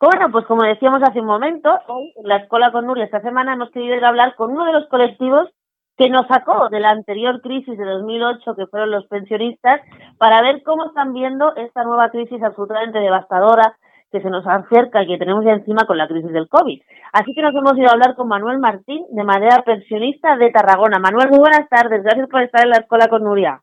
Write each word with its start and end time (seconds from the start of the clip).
Bueno, 0.00 0.30
pues 0.30 0.44
como 0.46 0.62
decíamos 0.62 1.02
hace 1.02 1.20
un 1.20 1.26
momento, 1.26 1.70
hoy 1.88 2.12
en 2.16 2.28
la 2.28 2.36
Escuela 2.36 2.72
con 2.72 2.86
Nuria 2.86 3.04
esta 3.04 3.20
semana 3.20 3.54
hemos 3.54 3.70
querido 3.70 3.96
ir 3.96 4.04
a 4.04 4.08
hablar 4.08 4.34
con 4.34 4.50
uno 4.52 4.64
de 4.66 4.72
los 4.72 4.88
colectivos 4.88 5.48
que 5.96 6.10
nos 6.10 6.26
sacó 6.26 6.68
de 6.68 6.80
la 6.80 6.90
anterior 6.90 7.40
crisis 7.40 7.78
de 7.78 7.84
2008, 7.84 8.56
que 8.56 8.66
fueron 8.66 8.90
los 8.90 9.06
pensionistas, 9.06 9.80
para 10.18 10.42
ver 10.42 10.62
cómo 10.64 10.86
están 10.86 11.12
viendo 11.12 11.54
esta 11.56 11.84
nueva 11.84 12.10
crisis 12.10 12.42
absolutamente 12.42 12.98
devastadora 12.98 13.76
que 14.10 14.20
se 14.20 14.30
nos 14.30 14.46
acerca 14.46 15.02
y 15.02 15.08
que 15.08 15.18
tenemos 15.18 15.44
ya 15.44 15.52
encima 15.52 15.86
con 15.86 15.98
la 15.98 16.08
crisis 16.08 16.32
del 16.32 16.48
COVID. 16.48 16.80
Así 17.12 17.34
que 17.34 17.42
nos 17.42 17.54
hemos 17.54 17.76
ido 17.76 17.88
a 17.88 17.92
hablar 17.92 18.14
con 18.14 18.28
Manuel 18.28 18.58
Martín, 18.58 19.04
de 19.10 19.24
manera 19.24 19.62
pensionista 19.62 20.36
de 20.36 20.50
Tarragona. 20.50 20.98
Manuel, 20.98 21.30
muy 21.30 21.38
buenas 21.38 21.68
tardes. 21.68 22.02
Gracias 22.02 22.28
por 22.28 22.42
estar 22.42 22.62
en 22.62 22.70
la 22.70 22.78
Escuela 22.78 23.08
con 23.08 23.24
Nuria. 23.24 23.60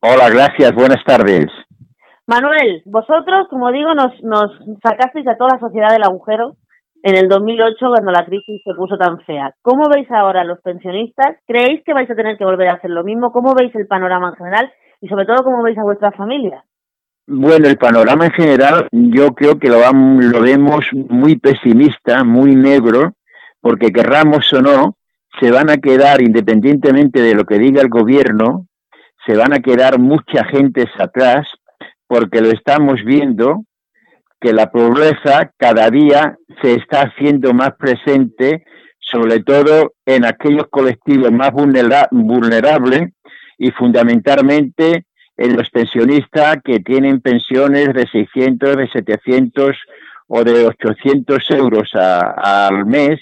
Hola, 0.00 0.30
gracias. 0.30 0.72
Buenas 0.72 1.02
tardes. 1.04 1.46
Manuel, 2.30 2.82
vosotros, 2.84 3.48
como 3.50 3.72
digo, 3.72 3.92
nos, 3.92 4.12
nos 4.22 4.52
sacasteis 4.84 5.26
a 5.26 5.36
toda 5.36 5.54
la 5.54 5.58
sociedad 5.58 5.90
del 5.90 6.04
agujero 6.04 6.54
en 7.02 7.16
el 7.16 7.28
2008 7.28 7.76
cuando 7.88 8.12
la 8.12 8.24
crisis 8.24 8.62
se 8.62 8.72
puso 8.74 8.96
tan 8.96 9.18
fea. 9.22 9.52
¿Cómo 9.62 9.88
veis 9.92 10.08
ahora 10.12 10.44
los 10.44 10.60
pensionistas? 10.60 11.38
¿Creéis 11.44 11.82
que 11.84 11.92
vais 11.92 12.08
a 12.08 12.14
tener 12.14 12.38
que 12.38 12.44
volver 12.44 12.68
a 12.68 12.74
hacer 12.74 12.90
lo 12.90 13.02
mismo? 13.02 13.32
¿Cómo 13.32 13.52
veis 13.52 13.74
el 13.74 13.88
panorama 13.88 14.28
en 14.28 14.36
general? 14.36 14.72
Y 15.00 15.08
sobre 15.08 15.26
todo, 15.26 15.42
¿cómo 15.42 15.64
veis 15.64 15.76
a 15.76 15.82
vuestras 15.82 16.14
familias? 16.14 16.62
Bueno, 17.26 17.66
el 17.66 17.78
panorama 17.78 18.26
en 18.26 18.32
general 18.32 18.86
yo 18.92 19.34
creo 19.34 19.58
que 19.58 19.68
lo, 19.68 19.80
lo 19.80 20.40
vemos 20.40 20.88
muy 20.92 21.36
pesimista, 21.36 22.22
muy 22.22 22.54
negro, 22.54 23.10
porque 23.60 23.90
querramos 23.90 24.52
o 24.52 24.62
no, 24.62 24.94
se 25.40 25.50
van 25.50 25.68
a 25.68 25.78
quedar, 25.78 26.22
independientemente 26.22 27.22
de 27.22 27.34
lo 27.34 27.44
que 27.44 27.58
diga 27.58 27.82
el 27.82 27.88
gobierno, 27.88 28.66
se 29.26 29.36
van 29.36 29.52
a 29.52 29.58
quedar 29.58 29.98
mucha 29.98 30.44
gente 30.44 30.88
atrás, 30.98 31.46
porque 32.10 32.40
lo 32.40 32.50
estamos 32.50 33.04
viendo 33.04 33.62
que 34.40 34.52
la 34.52 34.72
pobreza 34.72 35.52
cada 35.56 35.88
día 35.90 36.36
se 36.60 36.74
está 36.74 37.02
haciendo 37.02 37.54
más 37.54 37.76
presente, 37.76 38.64
sobre 38.98 39.44
todo 39.44 39.92
en 40.04 40.24
aquellos 40.24 40.66
colectivos 40.70 41.30
más 41.30 41.52
vulnerables 41.52 43.12
y 43.58 43.70
fundamentalmente 43.70 45.04
en 45.36 45.56
los 45.56 45.70
pensionistas 45.70 46.56
que 46.64 46.80
tienen 46.80 47.20
pensiones 47.20 47.94
de 47.94 48.08
600, 48.08 48.76
de 48.76 48.88
700 48.88 49.76
o 50.26 50.42
de 50.42 50.66
800 50.66 51.48
euros 51.52 51.90
al 51.94 52.86
mes, 52.86 53.20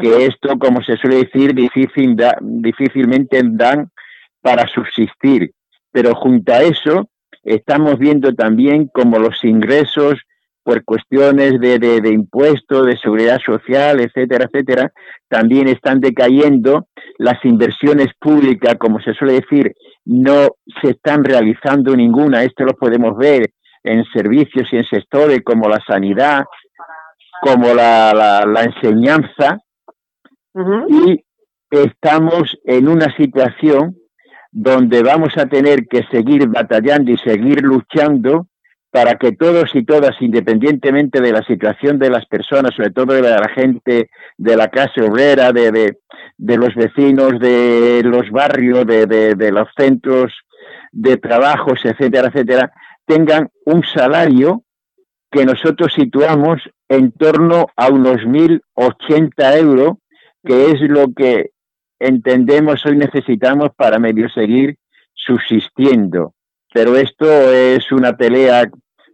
que 0.00 0.24
esto, 0.24 0.58
como 0.58 0.82
se 0.82 0.96
suele 0.96 1.16
decir, 1.16 1.52
difícil 1.52 2.16
difícilmente 2.40 3.42
dan 3.44 3.90
para 4.40 4.66
subsistir. 4.68 5.52
Pero 5.90 6.14
junto 6.14 6.50
a 6.50 6.62
eso, 6.62 7.10
estamos 7.42 7.98
viendo 7.98 8.34
también 8.34 8.88
como 8.92 9.18
los 9.18 9.42
ingresos 9.44 10.20
por 10.64 10.84
cuestiones 10.84 11.58
de, 11.60 11.78
de, 11.78 12.10
impuestos, 12.10 12.86
de 12.86 12.96
seguridad 12.98 13.40
social, 13.44 14.00
etcétera, 14.00 14.44
etcétera, 14.44 14.92
también 15.28 15.68
están 15.68 16.00
decayendo. 16.00 16.86
Las 17.18 17.44
inversiones 17.44 18.08
públicas, 18.18 18.76
como 18.78 19.00
se 19.00 19.12
suele 19.14 19.34
decir, 19.34 19.74
no 20.04 20.50
se 20.80 20.90
están 20.90 21.24
realizando 21.24 21.96
ninguna. 21.96 22.44
Esto 22.44 22.64
lo 22.64 22.74
podemos 22.74 23.16
ver 23.16 23.50
en 23.82 24.04
servicios 24.12 24.68
y 24.72 24.76
en 24.76 24.84
sectores 24.84 25.40
como 25.44 25.68
la 25.68 25.80
sanidad, 25.84 26.44
como 27.40 27.74
la, 27.74 28.44
la, 28.46 28.62
enseñanza. 28.62 29.58
Y 30.88 31.24
estamos 31.70 32.56
en 32.64 32.88
una 32.88 33.14
situación 33.16 33.96
donde 34.52 35.02
vamos 35.02 35.36
a 35.38 35.46
tener 35.46 35.86
que 35.88 36.02
seguir 36.10 36.46
batallando 36.46 37.10
y 37.10 37.16
seguir 37.16 37.62
luchando 37.62 38.46
para 38.90 39.14
que 39.16 39.32
todos 39.32 39.74
y 39.74 39.84
todas, 39.84 40.20
independientemente 40.20 41.22
de 41.22 41.32
la 41.32 41.42
situación 41.42 41.98
de 41.98 42.10
las 42.10 42.26
personas, 42.26 42.74
sobre 42.74 42.90
todo 42.90 43.14
de 43.14 43.22
la 43.22 43.48
gente 43.48 44.10
de 44.36 44.56
la 44.56 44.68
clase 44.68 45.00
obrera, 45.00 45.50
de, 45.50 45.96
de, 46.36 46.56
los 46.58 46.74
vecinos 46.74 47.40
de 47.40 48.02
los 48.04 48.30
barrios, 48.30 48.86
de, 48.86 49.06
de, 49.06 49.50
los 49.50 49.66
centros 49.74 50.34
de 50.92 51.16
trabajos, 51.16 51.80
etcétera, 51.84 52.28
etcétera, 52.28 52.70
tengan 53.06 53.48
un 53.64 53.82
salario 53.82 54.62
que 55.30 55.46
nosotros 55.46 55.94
situamos 55.94 56.60
en 56.90 57.12
torno 57.12 57.68
a 57.74 57.88
unos 57.88 58.18
1.080 58.18 59.56
euros, 59.58 59.92
que 60.44 60.72
es 60.72 60.82
lo 60.82 61.06
que 61.16 61.51
entendemos 62.02 62.84
hoy 62.84 62.96
necesitamos 62.96 63.70
para 63.76 63.98
medio 63.98 64.28
seguir 64.28 64.76
subsistiendo. 65.14 66.34
Pero 66.74 66.96
esto 66.96 67.26
es 67.52 67.90
una 67.92 68.16
pelea 68.16 68.68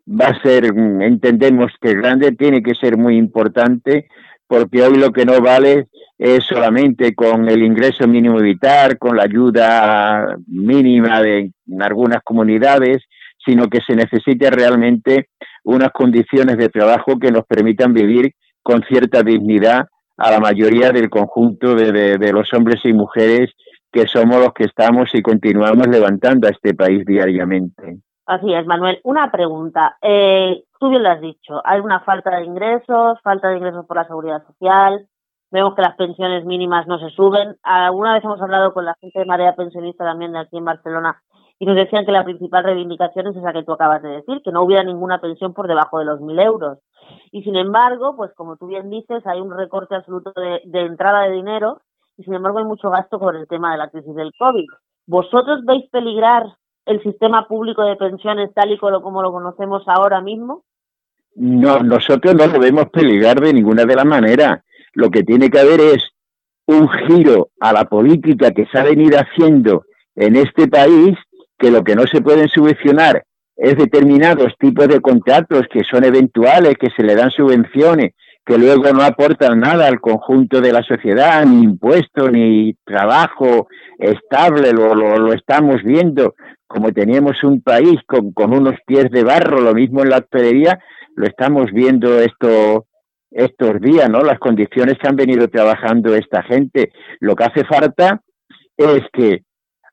va 0.08 0.28
a 0.28 0.42
ser, 0.42 0.72
mm, 0.72 1.02
entendemos 1.02 1.72
que 1.80 1.94
grande, 1.94 2.32
tiene 2.32 2.62
que 2.62 2.74
ser 2.74 2.96
muy 2.96 3.16
importante, 3.16 4.08
porque 4.46 4.82
hoy 4.82 4.96
lo 4.96 5.12
que 5.12 5.26
no 5.26 5.40
vale 5.40 5.88
es 6.16 6.44
solamente 6.44 7.14
con 7.14 7.48
el 7.48 7.62
ingreso 7.62 8.08
mínimo 8.08 8.38
vital, 8.38 8.98
con 8.98 9.16
la 9.16 9.24
ayuda 9.24 10.36
mínima 10.46 11.20
de 11.20 11.52
algunas 11.80 12.22
comunidades, 12.22 13.04
sino 13.44 13.68
que 13.68 13.80
se 13.86 13.94
necesita 13.94 14.50
realmente 14.50 15.28
unas 15.64 15.90
condiciones 15.92 16.56
de 16.56 16.70
trabajo 16.70 17.18
que 17.18 17.30
nos 17.30 17.44
permitan 17.44 17.92
vivir 17.92 18.32
con 18.62 18.82
cierta 18.84 19.22
dignidad 19.22 19.86
a 20.18 20.30
la 20.30 20.40
mayoría 20.40 20.90
del 20.90 21.08
conjunto 21.08 21.74
de, 21.74 22.18
de 22.18 22.32
los 22.32 22.52
hombres 22.52 22.84
y 22.84 22.92
mujeres 22.92 23.52
que 23.90 24.06
somos 24.06 24.38
los 24.38 24.52
que 24.52 24.64
estamos 24.64 25.14
y 25.14 25.22
continuamos 25.22 25.86
levantando 25.88 26.46
a 26.46 26.50
este 26.50 26.74
país 26.74 27.04
diariamente. 27.06 27.98
Así 28.26 28.52
es, 28.52 28.66
Manuel. 28.66 29.00
Una 29.04 29.30
pregunta. 29.30 29.96
Eh, 30.02 30.62
tú 30.78 30.90
bien 30.90 31.02
lo 31.02 31.08
has 31.08 31.20
dicho, 31.20 31.62
hay 31.64 31.80
una 31.80 32.00
falta 32.00 32.36
de 32.36 32.44
ingresos, 32.44 33.18
falta 33.22 33.48
de 33.48 33.56
ingresos 33.56 33.86
por 33.86 33.96
la 33.96 34.06
seguridad 34.06 34.46
social, 34.46 35.08
vemos 35.50 35.74
que 35.74 35.82
las 35.82 35.96
pensiones 35.96 36.44
mínimas 36.44 36.86
no 36.86 36.98
se 36.98 37.08
suben. 37.10 37.56
Alguna 37.62 38.14
vez 38.14 38.24
hemos 38.24 38.40
hablado 38.42 38.74
con 38.74 38.84
la 38.84 38.94
gente 39.00 39.18
de 39.18 39.24
Marea 39.24 39.56
Pensionista 39.56 40.04
también 40.04 40.32
de 40.32 40.40
aquí 40.40 40.58
en 40.58 40.64
Barcelona 40.66 41.22
y 41.58 41.66
nos 41.66 41.76
decían 41.76 42.06
que 42.06 42.12
la 42.12 42.24
principal 42.24 42.64
reivindicación 42.64 43.26
es 43.26 43.36
esa 43.36 43.52
que 43.52 43.64
tú 43.64 43.72
acabas 43.72 44.02
de 44.02 44.10
decir, 44.10 44.40
que 44.44 44.52
no 44.52 44.62
hubiera 44.62 44.84
ninguna 44.84 45.20
pensión 45.20 45.54
por 45.54 45.66
debajo 45.66 45.98
de 45.98 46.04
los 46.04 46.20
mil 46.20 46.38
euros. 46.38 46.78
Y 47.32 47.42
sin 47.42 47.56
embargo, 47.56 48.16
pues 48.16 48.32
como 48.34 48.56
tú 48.56 48.68
bien 48.68 48.90
dices, 48.90 49.26
hay 49.26 49.40
un 49.40 49.50
recorte 49.50 49.96
absoluto 49.96 50.32
de, 50.36 50.80
entrada 50.80 51.22
de 51.22 51.32
dinero 51.32 51.80
y 52.16 52.22
sin 52.22 52.34
embargo 52.34 52.58
hay 52.58 52.64
mucho 52.64 52.90
gasto 52.90 53.18
por 53.18 53.34
el 53.34 53.48
tema 53.48 53.72
de 53.72 53.78
la 53.78 53.90
crisis 53.90 54.14
del 54.14 54.32
COVID. 54.38 54.66
¿Vosotros 55.06 55.64
veis 55.64 55.88
peligrar 55.90 56.44
el 56.86 57.02
sistema 57.02 57.48
público 57.48 57.82
de 57.82 57.96
pensiones 57.96 58.52
tal 58.54 58.70
y 58.70 58.78
como 58.78 59.22
lo 59.22 59.32
conocemos 59.32 59.82
ahora 59.86 60.20
mismo? 60.20 60.64
No, 61.34 61.80
nosotros 61.80 62.34
no 62.34 62.48
debemos 62.48 62.86
peligrar 62.90 63.40
de 63.40 63.52
ninguna 63.52 63.84
de 63.84 63.96
las 63.96 64.04
maneras. 64.04 64.62
Lo 64.94 65.10
que 65.10 65.22
tiene 65.22 65.50
que 65.50 65.60
haber 65.60 65.80
es 65.80 66.02
un 66.66 66.88
giro 66.88 67.48
a 67.60 67.72
la 67.72 67.84
política 67.84 68.52
que 68.52 68.66
se 68.66 68.78
ha 68.78 68.84
venido 68.84 69.18
haciendo 69.18 69.84
en 70.16 70.36
este 70.36 70.68
país, 70.68 71.16
que 71.58 71.70
lo 71.70 71.82
que 71.82 71.94
no 71.94 72.06
se 72.06 72.20
pueden 72.20 72.48
subvencionar 72.48 73.24
es 73.56 73.76
determinados 73.76 74.54
tipos 74.58 74.86
de 74.88 75.00
contratos 75.00 75.62
que 75.72 75.82
son 75.82 76.04
eventuales, 76.04 76.74
que 76.78 76.90
se 76.96 77.02
le 77.02 77.14
dan 77.14 77.30
subvenciones, 77.30 78.12
que 78.46 78.56
luego 78.56 78.92
no 78.92 79.02
aportan 79.02 79.60
nada 79.60 79.88
al 79.88 80.00
conjunto 80.00 80.60
de 80.60 80.72
la 80.72 80.82
sociedad, 80.82 81.44
ni 81.44 81.64
impuesto, 81.64 82.30
ni 82.30 82.74
trabajo 82.84 83.66
estable, 83.98 84.72
lo, 84.72 84.94
lo 84.94 85.32
estamos 85.32 85.82
viendo 85.82 86.34
como 86.68 86.92
teníamos 86.92 87.42
un 87.42 87.62
país 87.62 87.98
con, 88.06 88.32
con 88.32 88.52
unos 88.52 88.76
pies 88.86 89.10
de 89.10 89.24
barro, 89.24 89.60
lo 89.60 89.74
mismo 89.74 90.02
en 90.02 90.10
la 90.10 90.18
hostelería, 90.18 90.78
lo 91.16 91.26
estamos 91.26 91.72
viendo 91.72 92.20
esto, 92.20 92.86
estos 93.30 93.80
días, 93.80 94.08
¿no? 94.08 94.22
Las 94.22 94.38
condiciones 94.38 94.98
que 94.98 95.08
han 95.08 95.16
venido 95.16 95.48
trabajando 95.48 96.14
esta 96.14 96.42
gente. 96.42 96.92
Lo 97.20 97.34
que 97.34 97.44
hace 97.44 97.64
falta 97.64 98.20
es 98.76 99.00
que 99.12 99.42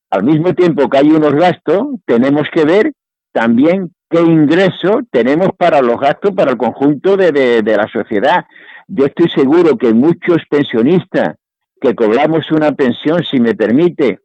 al 0.10 0.24
mismo 0.24 0.54
tiempo 0.54 0.90
que 0.90 0.98
hay 0.98 1.10
unos 1.10 1.34
gastos, 1.34 1.88
tenemos 2.06 2.48
que 2.54 2.66
ver 2.66 2.94
también 3.32 3.92
qué 4.10 4.22
ingreso 4.22 5.02
tenemos 5.12 5.50
para 5.58 5.82
los 5.82 6.00
gastos 6.00 6.32
para 6.32 6.52
el 6.52 6.58
conjunto 6.58 7.18
de, 7.18 7.32
de 7.32 7.78
la 7.78 7.88
sociedad. 7.88 8.46
Yo 8.88 9.06
estoy 9.06 9.29
seguro 9.29 9.78
que 9.78 9.94
muchos 9.94 10.41
pensionistas 10.50 11.35
que 11.82 11.96
cobramos 11.96 12.52
una 12.52 12.72
pensión, 12.72 13.24
si 13.24 13.40
me 13.40 13.56
permite, 13.56 14.20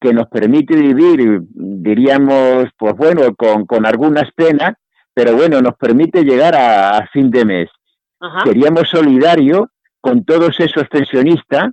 que 0.00 0.12
nos 0.12 0.28
permite 0.28 0.74
vivir, 0.74 1.42
diríamos, 1.54 2.66
pues 2.76 2.94
bueno, 2.96 3.34
con, 3.36 3.66
con 3.66 3.86
algunas 3.86 4.30
penas, 4.32 4.74
pero 5.14 5.36
bueno, 5.36 5.60
nos 5.62 5.76
permite 5.76 6.24
llegar 6.24 6.54
a, 6.54 7.06
fin 7.12 7.30
de 7.30 7.44
mes. 7.44 7.68
Seríamos 8.44 8.88
solidarios 8.88 9.68
con 10.00 10.24
todos 10.24 10.58
esos 10.60 10.88
pensionistas 10.88 11.70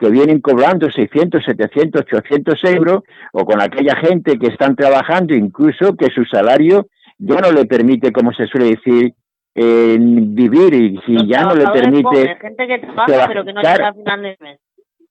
que 0.00 0.10
vienen 0.10 0.40
cobrando 0.40 0.90
600, 0.90 1.44
700, 1.44 2.02
800 2.02 2.64
euros, 2.64 3.02
o 3.32 3.44
con 3.44 3.60
aquella 3.60 3.94
gente 3.96 4.38
que 4.38 4.46
están 4.46 4.74
trabajando, 4.74 5.34
incluso 5.34 5.94
que 5.94 6.06
su 6.06 6.24
salario 6.24 6.86
ya 7.18 7.40
no 7.40 7.52
le 7.52 7.66
permite, 7.66 8.10
como 8.10 8.32
se 8.32 8.46
suele 8.46 8.70
decir, 8.70 9.12
vivir 9.54 10.74
y 10.74 10.98
si 11.04 11.26
ya 11.26 11.42
no 11.42 11.54
le 11.54 11.66
permite... 11.68 12.36
gente 12.40 12.66
que 12.66 12.78
trabaja, 12.78 13.28
pero 13.28 13.44
que 13.44 13.52
no 13.52 13.60
llega 13.60 13.88
a 13.88 13.92
final 13.92 14.22
de 14.22 14.58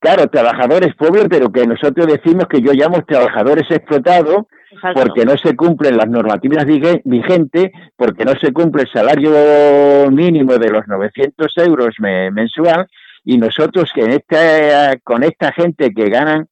claro, 0.00 0.26
trabajadores 0.28 0.94
pobres, 0.96 1.26
pero 1.28 1.52
que 1.52 1.66
nosotros 1.66 2.06
decimos 2.06 2.46
que 2.48 2.60
yo 2.60 2.72
llamo 2.72 3.04
trabajadores 3.04 3.70
explotados, 3.70 4.46
porque 4.94 5.24
no 5.24 5.36
se 5.36 5.54
cumplen 5.54 5.96
las 5.96 6.08
normativas 6.08 6.64
vigentes, 6.64 7.70
porque 7.96 8.24
no 8.24 8.32
se 8.40 8.52
cumple 8.52 8.82
el 8.82 8.88
salario 8.88 10.10
mínimo 10.10 10.58
de 10.58 10.70
los 10.70 10.88
900 10.88 11.58
euros 11.58 11.94
mensual, 12.00 12.86
y 13.24 13.38
nosotros 13.38 13.90
que 13.94 14.02
en 14.02 14.12
esta, 14.12 14.96
con 15.04 15.22
esta 15.22 15.52
gente 15.52 15.92
que 15.92 16.08
ganan, 16.08 16.46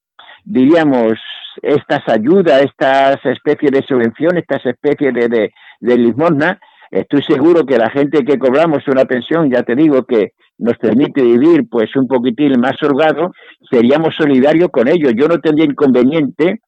diríamos, 0.45 1.15
estas 1.63 2.09
ayudas, 2.09 2.63
estas 2.63 3.25
especies 3.25 3.73
de 3.73 3.83
subvención, 3.83 4.37
estas 4.37 4.65
especies 4.67 5.13
de, 5.15 5.29
de, 5.29 5.53
de 5.81 5.99
limosna, 5.99 6.61
estoy 6.91 7.23
seguro 7.23 7.67
que 7.67 7.79
la 7.79 7.91
gente 7.91 8.25
que 8.25 8.39
cobramos 8.39 8.87
una 8.89 9.05
pensión, 9.05 9.51
ya 9.51 9.63
te 9.63 9.75
digo 9.75 10.05
que 10.05 10.33
nos 10.59 10.77
permite 10.79 11.23
vivir 11.23 11.69
pues 11.71 11.95
un 11.97 12.09
poquitín 12.09 12.59
más 12.61 12.83
holgado, 12.83 13.33
seríamos 13.71 14.15
solidarios 14.17 14.71
con 14.71 14.89
ellos. 14.89 15.13
Yo 15.17 15.29
no 15.29 15.39
tendría 15.39 15.67
inconveniente 15.67 16.61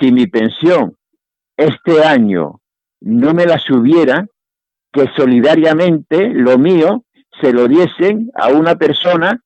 si 0.00 0.12
mi 0.12 0.26
pensión 0.26 0.94
este 1.56 2.04
año 2.04 2.60
no 3.00 3.34
me 3.34 3.46
la 3.46 3.58
subiera, 3.58 4.26
que 4.92 5.06
solidariamente 5.16 6.28
lo 6.28 6.58
mío 6.58 7.04
se 7.40 7.52
lo 7.52 7.68
diesen 7.68 8.30
a 8.34 8.48
una 8.48 8.76
persona 8.76 9.40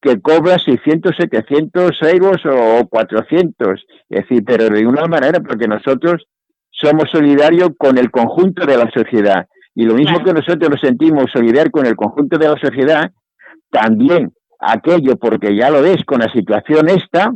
que 0.00 0.20
cobra 0.20 0.58
600, 0.58 1.16
700 1.16 2.02
euros 2.14 2.36
o 2.46 2.86
400. 2.88 3.84
Es 4.08 4.22
decir, 4.22 4.44
pero 4.46 4.68
de 4.68 4.86
una 4.86 5.06
manera, 5.06 5.40
porque 5.40 5.66
nosotros 5.66 6.24
somos 6.70 7.10
solidarios 7.10 7.70
con 7.76 7.98
el 7.98 8.10
conjunto 8.10 8.64
de 8.64 8.76
la 8.76 8.90
sociedad. 8.90 9.46
Y 9.74 9.84
lo 9.84 9.94
mismo 9.94 10.22
que 10.24 10.32
nosotros 10.32 10.70
nos 10.70 10.80
sentimos 10.80 11.30
solidarios 11.32 11.72
con 11.72 11.86
el 11.86 11.96
conjunto 11.96 12.38
de 12.38 12.48
la 12.48 12.58
sociedad, 12.60 13.10
también 13.70 14.32
aquello, 14.60 15.16
porque 15.16 15.56
ya 15.56 15.70
lo 15.70 15.82
ves 15.82 16.04
con 16.04 16.20
la 16.20 16.30
situación 16.32 16.88
esta, 16.88 17.30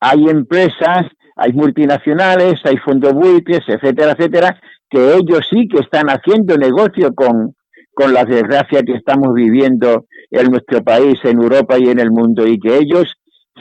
hay 0.00 0.28
empresas, 0.28 1.06
hay 1.36 1.52
multinacionales, 1.52 2.54
hay 2.64 2.76
fondos 2.78 3.12
buitres, 3.12 3.62
etcétera, 3.66 4.12
etcétera, 4.12 4.60
que 4.88 5.14
ellos 5.14 5.46
sí 5.50 5.68
que 5.68 5.78
están 5.78 6.08
haciendo 6.08 6.56
negocio 6.56 7.14
con, 7.14 7.54
con 7.96 8.12
la 8.12 8.26
desgracia 8.26 8.82
que 8.82 8.92
estamos 8.92 9.32
viviendo 9.32 10.04
en 10.30 10.50
nuestro 10.50 10.82
país, 10.82 11.14
en 11.24 11.40
Europa 11.40 11.78
y 11.78 11.88
en 11.88 11.98
el 11.98 12.10
mundo, 12.10 12.46
y 12.46 12.58
que 12.58 12.76
ellos 12.76 13.10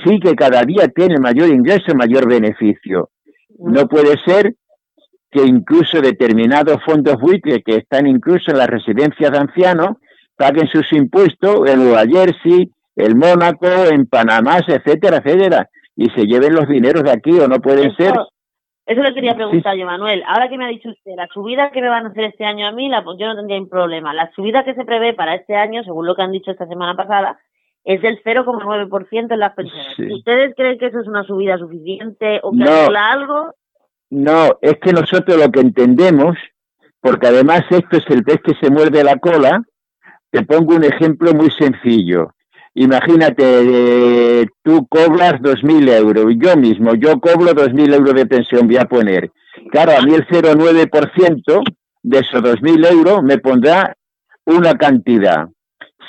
sí 0.03 0.19
que 0.19 0.35
cada 0.35 0.61
día 0.63 0.89
tienen 0.93 1.21
mayor 1.21 1.47
ingreso, 1.47 1.95
mayor 1.95 2.27
beneficio. 2.27 3.11
No 3.57 3.87
puede 3.87 4.17
ser 4.25 4.55
que 5.31 5.41
incluso 5.45 6.01
determinados 6.01 6.83
fondos 6.85 7.15
buitres 7.21 7.59
que 7.65 7.77
están 7.77 8.07
incluso 8.07 8.51
en 8.51 8.57
las 8.57 8.67
residencias 8.67 9.31
de 9.31 9.37
ancianos 9.37 9.91
paguen 10.35 10.67
sus 10.67 10.91
impuestos 10.91 11.69
en 11.69 11.85
Nueva 11.85 12.03
Jersey, 12.05 12.69
en 12.97 13.17
Mónaco, 13.17 13.85
en 13.89 14.05
Panamá, 14.05 14.59
etcétera, 14.67 15.21
etcétera, 15.23 15.69
y 15.95 16.09
se 16.09 16.25
lleven 16.25 16.55
los 16.55 16.67
dineros 16.67 17.03
de 17.03 17.11
aquí 17.11 17.31
o 17.39 17.47
no 17.47 17.61
pueden 17.61 17.95
ser. 17.95 18.11
Eso 18.85 19.01
le 19.01 19.13
quería 19.15 19.35
preguntar 19.35 19.75
yo, 19.75 19.85
Manuel. 19.85 20.23
Ahora 20.27 20.47
que 20.47 20.57
me 20.57 20.65
ha 20.65 20.69
dicho 20.69 20.89
usted, 20.89 21.13
la 21.15 21.27
subida 21.33 21.71
que 21.71 21.81
me 21.81 21.89
van 21.89 22.05
a 22.05 22.09
hacer 22.09 22.25
este 22.25 22.45
año 22.45 22.67
a 22.67 22.71
mí, 22.71 22.87
la, 22.87 23.03
pues 23.03 23.17
yo 23.19 23.25
no 23.25 23.35
tendría 23.35 23.59
un 23.59 23.67
problema. 23.67 24.13
La 24.13 24.31
subida 24.33 24.63
que 24.63 24.75
se 24.75 24.85
prevé 24.85 25.13
para 25.13 25.33
este 25.35 25.55
año, 25.55 25.83
según 25.83 26.05
lo 26.05 26.15
que 26.15 26.21
han 26.21 26.31
dicho 26.31 26.51
esta 26.51 26.67
semana 26.67 26.95
pasada, 26.95 27.39
es 27.83 28.01
del 28.01 28.21
0,9% 28.23 29.33
en 29.33 29.39
las 29.39 29.53
pensiones. 29.53 30.13
¿Ustedes 30.13 30.53
creen 30.55 30.77
que 30.77 30.87
eso 30.87 30.99
es 30.99 31.07
una 31.07 31.23
subida 31.23 31.57
suficiente 31.57 32.39
o 32.43 32.51
que 32.51 32.57
no, 32.57 32.71
algo? 32.95 33.53
No, 34.11 34.57
es 34.61 34.77
que 34.79 34.93
nosotros 34.93 35.37
lo 35.37 35.51
que 35.51 35.61
entendemos, 35.61 36.37
porque 36.99 37.27
además 37.27 37.61
esto 37.71 37.97
es 37.97 38.05
el 38.09 38.23
pez 38.23 38.41
que 38.43 38.53
se 38.61 38.69
muerde 38.69 39.03
la 39.03 39.17
cola, 39.17 39.63
te 40.29 40.43
pongo 40.43 40.75
un 40.75 40.83
ejemplo 40.83 41.33
muy 41.33 41.49
sencillo. 41.51 42.34
Imagínate, 42.77 43.43
eh, 44.41 44.45
tú 44.61 44.85
cobras 44.87 45.35
2.000 45.41 45.89
euros, 45.93 46.25
yo 46.37 46.57
mismo, 46.57 46.93
yo 46.93 47.21
cobro 47.21 47.53
2.000 47.53 47.93
euros 47.93 48.13
de 48.13 48.25
pensión, 48.25 48.67
voy 48.67 48.75
a 48.75 48.85
poner. 48.85 49.31
Claro, 49.71 49.93
a 49.97 50.01
mí 50.01 50.13
el 50.13 50.27
0,9% 50.27 51.63
de 52.03 52.19
esos 52.19 52.41
2.000 52.41 52.91
euros 52.91 53.23
me 53.23 53.37
pondrá 53.37 53.95
una 54.45 54.73
cantidad. 54.73 55.47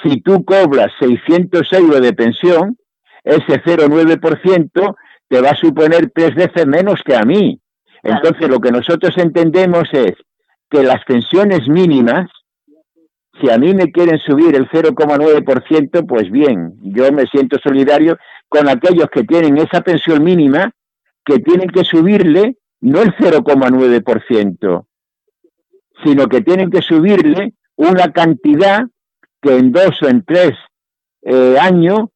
Si 0.03 0.21
tú 0.21 0.45
cobras 0.45 0.91
600 0.99 1.73
euros 1.73 2.01
de 2.01 2.13
pensión, 2.13 2.77
ese 3.23 3.63
0,9% 3.63 4.97
te 5.29 5.41
va 5.41 5.51
a 5.51 5.57
suponer 5.57 6.11
tres 6.13 6.35
veces 6.35 6.67
menos 6.67 7.01
que 7.05 7.15
a 7.15 7.23
mí. 7.23 7.61
Entonces, 8.03 8.49
lo 8.49 8.61
que 8.61 8.73
nosotros 8.73 9.17
entendemos 9.19 9.89
es 9.93 10.15
que 10.69 10.83
las 10.83 11.05
pensiones 11.05 11.69
mínimas 11.69 12.29
si 13.41 13.51
a 13.51 13.59
mí 13.59 13.75
me 13.75 13.91
quieren 13.93 14.19
subir 14.19 14.55
el 14.55 14.69
0,9%, 14.69 16.07
pues 16.07 16.31
bien, 16.31 16.75
yo 16.83 17.11
me 17.13 17.27
siento 17.27 17.59
solidario 17.59 18.19
con 18.49 18.69
aquellos 18.69 19.09
que 19.11 19.25
tienen 19.25 19.59
esa 19.59 19.81
pensión 19.83 20.25
mínima, 20.25 20.73
que 21.25 21.39
tienen 21.41 21.69
que 21.69 21.85
subirle 21.85 22.57
no 22.81 23.03
el 23.03 23.15
0,9%, 23.17 24.87
sino 26.05 26.27
que 26.29 26.41
tienen 26.43 26.71
que 26.71 26.83
subirle 26.83 27.55
una 27.77 28.13
cantidad 28.13 28.85
que 29.43 29.57
en 29.57 29.73
dos 29.73 30.03
o 30.03 30.09
en 30.09 30.25
tres 30.25 30.53
eh, 31.23 31.57
años 31.61 32.09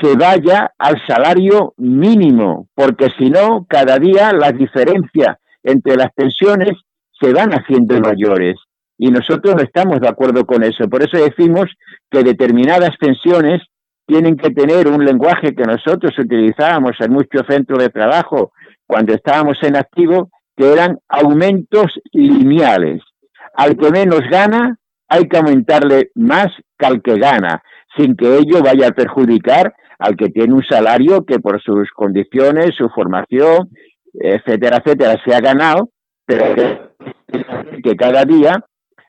se 0.00 0.16
vaya 0.16 0.72
al 0.78 1.04
salario 1.06 1.74
mínimo, 1.76 2.68
porque 2.74 3.10
si 3.18 3.28
no, 3.28 3.66
cada 3.68 3.98
día 3.98 4.32
las 4.32 4.56
diferencias 4.56 5.36
entre 5.62 5.96
las 5.96 6.12
pensiones 6.12 6.72
se 7.20 7.32
van 7.32 7.52
haciendo 7.52 8.00
mayores 8.00 8.56
y 9.04 9.10
nosotros 9.10 9.56
no 9.56 9.62
estamos 9.62 9.98
de 9.98 10.08
acuerdo 10.08 10.46
con 10.46 10.62
eso. 10.62 10.88
Por 10.88 11.02
eso 11.02 11.18
decimos 11.18 11.64
que 12.08 12.22
determinadas 12.22 12.96
pensiones 13.00 13.60
tienen 14.06 14.36
que 14.36 14.50
tener 14.50 14.86
un 14.86 15.04
lenguaje 15.04 15.56
que 15.56 15.64
nosotros 15.64 16.16
utilizábamos 16.16 16.92
en 17.00 17.10
muchos 17.10 17.42
centros 17.48 17.80
de 17.80 17.88
trabajo 17.88 18.52
cuando 18.86 19.12
estábamos 19.12 19.58
en 19.62 19.74
activo, 19.74 20.30
que 20.56 20.72
eran 20.72 20.98
aumentos 21.08 21.86
lineales. 22.12 23.02
Al 23.54 23.76
que 23.76 23.90
menos 23.90 24.20
gana, 24.30 24.76
hay 25.08 25.26
que 25.28 25.36
aumentarle 25.36 26.10
más 26.14 26.52
que 26.78 26.86
al 26.86 27.02
que 27.02 27.18
gana, 27.18 27.60
sin 27.96 28.14
que 28.14 28.36
ello 28.36 28.62
vaya 28.62 28.86
a 28.86 28.92
perjudicar 28.92 29.74
al 29.98 30.14
que 30.14 30.28
tiene 30.28 30.54
un 30.54 30.62
salario 30.62 31.24
que 31.24 31.40
por 31.40 31.60
sus 31.60 31.90
condiciones, 31.90 32.76
su 32.78 32.88
formación, 32.88 33.68
etcétera, 34.14 34.76
etcétera, 34.76 35.20
se 35.24 35.34
ha 35.34 35.40
ganado, 35.40 35.88
pero 36.24 36.92
que 37.82 37.96
cada 37.96 38.24
día 38.24 38.64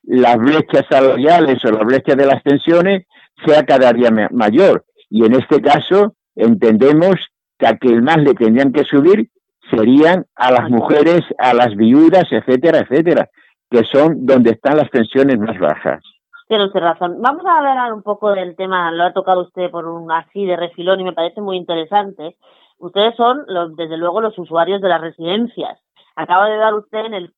las 0.06 0.36
brechas 0.36 0.84
salariales 0.90 1.64
o 1.64 1.70
las 1.70 1.84
brechas 1.84 2.16
de 2.16 2.26
las 2.26 2.42
pensiones 2.42 3.06
sea 3.44 3.64
cada 3.64 3.92
día 3.92 4.10
mayor. 4.30 4.84
Y 5.10 5.24
en 5.24 5.34
este 5.34 5.60
caso 5.60 6.14
entendemos 6.34 7.16
que 7.58 7.66
a 7.66 7.76
quien 7.76 8.04
más 8.04 8.18
le 8.18 8.34
tendrían 8.34 8.72
que 8.72 8.84
subir 8.84 9.30
serían 9.70 10.26
a 10.36 10.50
las 10.50 10.68
mujeres, 10.70 11.22
a 11.38 11.54
las 11.54 11.74
viudas, 11.74 12.24
etcétera, 12.30 12.80
etcétera, 12.80 13.28
que 13.70 13.84
son 13.84 14.26
donde 14.26 14.50
están 14.50 14.76
las 14.76 14.88
pensiones 14.90 15.38
más 15.38 15.58
bajas. 15.58 16.02
Tiene 16.48 16.66
usted 16.66 16.80
razón. 16.80 17.22
Vamos 17.22 17.44
a 17.46 17.58
hablar 17.58 17.92
un 17.92 18.02
poco 18.02 18.32
del 18.32 18.54
tema, 18.56 18.90
lo 18.92 19.04
ha 19.04 19.12
tocado 19.12 19.42
usted 19.42 19.70
por 19.70 19.86
un 19.86 20.12
así 20.12 20.44
de 20.44 20.56
refilón 20.56 21.00
y 21.00 21.04
me 21.04 21.14
parece 21.14 21.40
muy 21.40 21.56
interesante. 21.56 22.36
Ustedes 22.78 23.16
son, 23.16 23.44
los, 23.46 23.74
desde 23.76 23.96
luego, 23.96 24.20
los 24.20 24.38
usuarios 24.38 24.82
de 24.82 24.88
las 24.88 25.00
residencias. 25.00 25.80
Acaba 26.16 26.48
de 26.48 26.58
dar 26.58 26.74
usted 26.74 27.06
en 27.06 27.14
el 27.14 27.32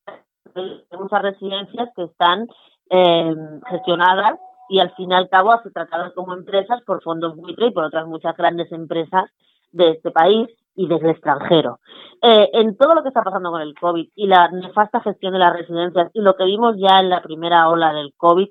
muchas 0.97 1.21
residencias 1.21 1.89
que 1.95 2.03
están 2.03 2.47
eh, 2.89 3.35
gestionadas 3.69 4.39
y 4.69 4.79
al 4.79 4.93
fin 4.95 5.11
y 5.11 5.15
al 5.15 5.29
cabo 5.29 5.53
se 5.63 5.71
tratadas 5.71 6.13
como 6.13 6.33
empresas 6.33 6.81
por 6.83 7.01
fondos 7.01 7.35
buitre 7.35 7.67
y 7.67 7.71
por 7.71 7.85
otras 7.85 8.07
muchas 8.07 8.35
grandes 8.35 8.71
empresas 8.71 9.29
de 9.71 9.91
este 9.91 10.11
país 10.11 10.47
y 10.75 10.87
desde 10.87 11.11
extranjero. 11.11 11.79
Eh, 12.21 12.49
en 12.53 12.77
todo 12.77 12.93
lo 12.93 13.01
que 13.01 13.09
está 13.09 13.23
pasando 13.23 13.51
con 13.51 13.61
el 13.61 13.73
COVID 13.75 14.09
y 14.15 14.27
la 14.27 14.49
nefasta 14.49 15.01
gestión 15.01 15.33
de 15.33 15.39
las 15.39 15.53
residencias 15.53 16.11
y 16.13 16.21
lo 16.21 16.35
que 16.35 16.45
vimos 16.45 16.75
ya 16.77 16.99
en 16.99 17.09
la 17.09 17.21
primera 17.21 17.69
ola 17.69 17.93
del 17.93 18.13
COVID, 18.15 18.47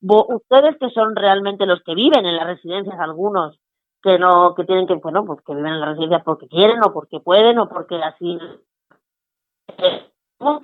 ustedes 0.00 0.76
que 0.78 0.90
son 0.90 1.16
realmente 1.16 1.66
los 1.66 1.82
que 1.82 1.94
viven 1.94 2.26
en 2.26 2.36
las 2.36 2.46
residencias, 2.46 2.98
algunos 2.98 3.58
que 4.02 4.18
no, 4.18 4.54
que 4.54 4.64
tienen 4.64 4.86
que, 4.86 4.94
bueno, 4.94 5.24
pues 5.24 5.40
que 5.44 5.54
viven 5.54 5.72
en 5.72 5.80
las 5.80 5.90
residencias 5.90 6.22
porque 6.24 6.48
quieren 6.48 6.82
o 6.82 6.92
porque 6.92 7.20
pueden 7.20 7.58
o 7.58 7.68
porque 7.68 7.96
así 7.96 8.38
¿Cómo 10.38 10.62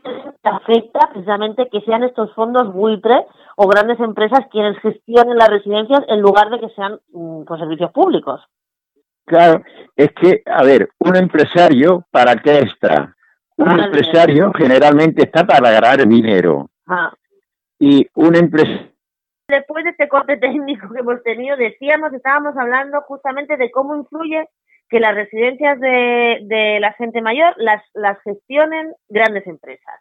afecta 0.48 1.10
precisamente 1.12 1.68
que 1.70 1.80
sean 1.82 2.02
estos 2.02 2.32
fondos 2.34 2.72
buitre 2.72 3.26
o 3.56 3.66
grandes 3.66 3.98
empresas 4.00 4.46
quienes 4.50 4.78
gestionen 4.78 5.36
las 5.36 5.48
residencias 5.48 6.02
en 6.08 6.20
lugar 6.20 6.50
de 6.50 6.60
que 6.60 6.68
sean 6.70 6.98
pues, 7.46 7.60
servicios 7.60 7.92
públicos? 7.92 8.40
Claro, 9.26 9.62
es 9.96 10.12
que, 10.12 10.42
a 10.46 10.62
ver, 10.64 10.90
un 10.98 11.16
empresario, 11.16 12.04
¿para 12.10 12.36
qué 12.36 12.58
está? 12.58 13.14
Un 13.56 13.80
empresario 13.80 14.52
generalmente 14.52 15.22
está 15.22 15.44
para 15.46 15.70
ganar 15.70 16.06
dinero. 16.06 16.68
Ah. 16.86 17.12
Y 17.78 18.06
un 18.14 18.34
empresario 18.36 18.94
después 19.48 19.84
de 19.84 19.90
este 19.90 20.08
corte 20.08 20.36
técnico 20.36 20.88
que 20.92 21.00
hemos 21.00 21.22
tenido, 21.22 21.56
decíamos, 21.56 22.12
estábamos 22.12 22.56
hablando 22.56 23.00
justamente 23.02 23.56
de 23.56 23.70
cómo 23.70 23.96
influye 23.96 24.48
que 24.88 25.00
las 25.00 25.14
residencias 25.14 25.80
de, 25.80 26.78
la 26.80 26.92
gente 26.92 27.20
mayor 27.22 27.54
las, 27.56 27.82
las 27.94 28.18
gestionen 28.22 28.94
grandes 29.08 29.46
empresas. 29.46 30.00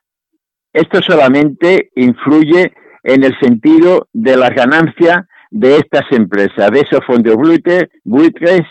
Esto 0.73 1.03
solamente 1.03 1.91
influye 1.95 2.73
en 3.03 3.23
el 3.23 3.37
sentido 3.39 4.07
de 4.11 4.35
las 4.35 4.49
ganancias 4.51 5.25
de 5.51 5.77
estas 5.77 6.11
empresas, 6.11 6.71
de 6.71 6.79
esos 6.79 7.05
fondos 7.05 7.35
buitres, 7.35 8.63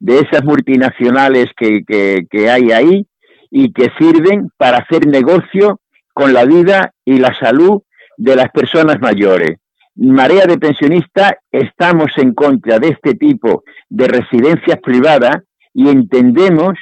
de 0.00 0.18
esas 0.18 0.44
multinacionales 0.44 1.46
que, 1.56 1.82
que, 1.86 2.50
hay 2.50 2.72
ahí 2.72 3.06
y 3.52 3.72
que 3.72 3.92
sirven 3.98 4.50
para 4.56 4.78
hacer 4.78 5.06
negocio 5.06 5.80
con 6.12 6.32
la 6.32 6.44
vida 6.44 6.92
y 7.04 7.18
la 7.18 7.32
salud 7.38 7.82
de 8.16 8.34
las 8.34 8.50
personas 8.50 9.00
mayores. 9.00 9.58
Marea 9.94 10.46
de 10.46 10.58
Pensionistas 10.58 11.34
estamos 11.52 12.10
en 12.16 12.34
contra 12.34 12.80
de 12.80 12.88
este 12.88 13.14
tipo 13.14 13.62
de 13.88 14.08
residencias 14.08 14.80
privadas 14.80 15.36
y 15.72 15.88
entendemos 15.88 16.74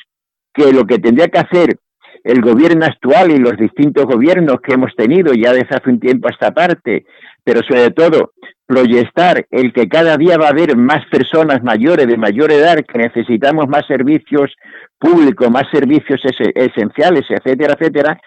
que 0.55 0.73
lo 0.73 0.87
que 0.87 0.99
tendría 0.99 1.29
que 1.29 1.39
hacer 1.39 1.77
el 2.25 2.41
gobierno 2.41 2.85
actual 2.85 3.31
y 3.31 3.39
los 3.39 3.57
distintos 3.57 4.07
gobiernos 4.07 4.61
que 4.63 4.75
hemos 4.75 4.95
tenido 4.97 5.33
ya 5.35 5.53
desde 5.53 5.75
hace 5.77 5.91
un 5.91 6.01
tiempo 6.01 6.29
a 6.29 6.31
esta 6.31 6.53
parte, 6.53 7.05
pero 7.45 7.61
sobre 7.63 7.91
todo 7.91 8.33
proyectar 8.67 9.45
el 9.51 9.73
que 9.73 9.89
cada 9.89 10.17
día 10.17 10.39
va 10.39 10.47
a 10.47 10.51
haber 10.51 10.77
más 10.77 11.05
personas 11.11 11.63
mayores 11.63 12.07
de 12.07 12.17
mayor 12.17 12.53
edad 12.53 12.77
que 12.77 12.99
necesitamos 12.99 13.67
más 13.69 13.87
servicios 13.87 14.55
públicos, 14.99 15.51
más 15.51 15.65
servicios 15.73 16.21
esenciales, 16.55 17.25
etcétera, 17.29 17.75
etcétera, 17.79 18.21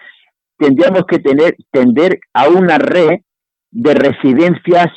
tendríamos 0.58 1.04
que 1.08 1.18
tener, 1.18 1.56
tender 1.72 2.20
a 2.34 2.48
una 2.48 2.78
red 2.78 3.20
de 3.70 3.94
residencias 3.94 4.88